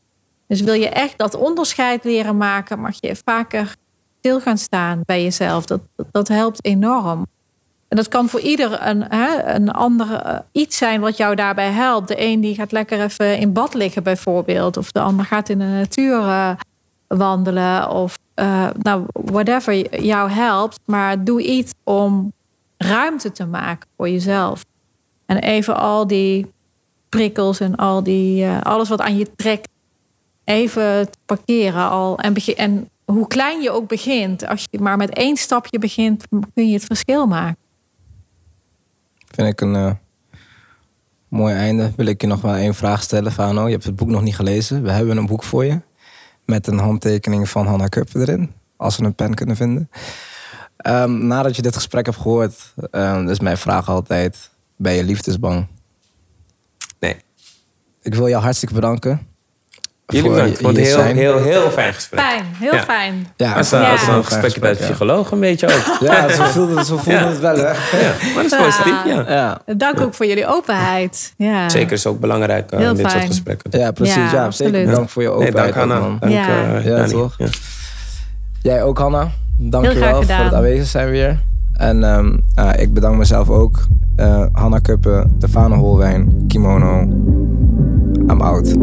[0.47, 3.75] Dus wil je echt dat onderscheid leren maken, mag je vaker
[4.19, 5.65] stil gaan staan bij jezelf.
[5.67, 7.27] Dat, dat helpt enorm.
[7.91, 11.71] En dat kan voor ieder een, hè, een ander eh, iets zijn wat jou daarbij
[11.71, 12.09] helpt.
[12.09, 14.77] De een die gaat lekker even in bad liggen bijvoorbeeld.
[14.77, 16.51] Of de ander gaat in de natuur eh,
[17.07, 17.91] wandelen.
[17.91, 20.79] Of eh, nou, whatever jou helpt.
[20.85, 22.33] Maar doe iets om
[22.77, 24.65] ruimte te maken voor jezelf.
[25.27, 26.53] En even al die
[27.09, 29.69] prikkels en al die, alles wat aan je trekt...
[30.45, 32.19] even te parkeren al.
[32.19, 34.47] En, en hoe klein je ook begint...
[34.47, 36.25] als je maar met één stapje begint...
[36.55, 37.60] kun je het verschil maken.
[39.35, 39.93] Vind ik een eh,
[41.29, 41.93] mooi einde.
[41.97, 43.67] Wil ik je nog wel één vraag stellen, Fano.
[43.67, 44.83] Je hebt het boek nog niet gelezen.
[44.83, 45.81] We hebben een boek voor je.
[46.45, 48.53] Met een handtekening van Hanna Kuppen erin.
[48.77, 49.91] Als we een pen kunnen vinden.
[50.77, 55.67] Ehm, nadat je dit gesprek hebt gehoord, ehm, is mijn vraag altijd: ben je liefdesbang?
[56.99, 57.17] Nee.
[58.03, 59.30] Ik wil jou hartstikke bedanken.
[60.13, 60.61] Jullie voor bedankt.
[60.67, 61.17] Het heel, zijn.
[61.17, 62.21] heel, heel fijn gesprek.
[62.21, 62.83] Fijn, heel Ja.
[62.83, 63.27] fijn.
[63.37, 63.51] Ja, Ja.
[63.53, 65.99] uh, als Heel een fijn gesprekje met gesprek, psycholoog een beetje ook.
[66.09, 67.29] Ja, zo voelde het, zo voelde Ja.
[67.29, 67.63] het wel, hè?
[67.63, 67.73] Ja,
[68.35, 69.25] maar dat is positief, ja.
[69.29, 71.33] Ja, Dank ook voor jullie openheid.
[71.37, 71.69] Ja.
[71.69, 73.27] Zeker is ook belangrijk uh, Heel dit soort fijn.
[73.27, 73.79] gesprekken.
[73.81, 74.15] ja precies.
[74.15, 74.45] Ja, Ja, zeker.
[74.45, 74.85] absoluut.
[74.85, 75.75] Bedankt voor je Nee, openheid.
[75.75, 75.99] dank ook, Anna.
[76.01, 76.17] man.
[76.21, 76.75] Dank, Ja.
[76.75, 77.35] eh, Ja, toch?
[77.39, 77.47] Ja.
[78.63, 79.29] Jij ook, Hanna.
[79.57, 80.45] Dankjewel graag voor gedaan.
[80.45, 81.41] het aanwezig zijn weer.
[81.73, 83.79] En ehm, nou, ik bedank mezelf ook.
[84.17, 87.01] Eh Hanna Kuppen, Stefano Holwijn, Kimono.
[88.29, 88.77] I'm out.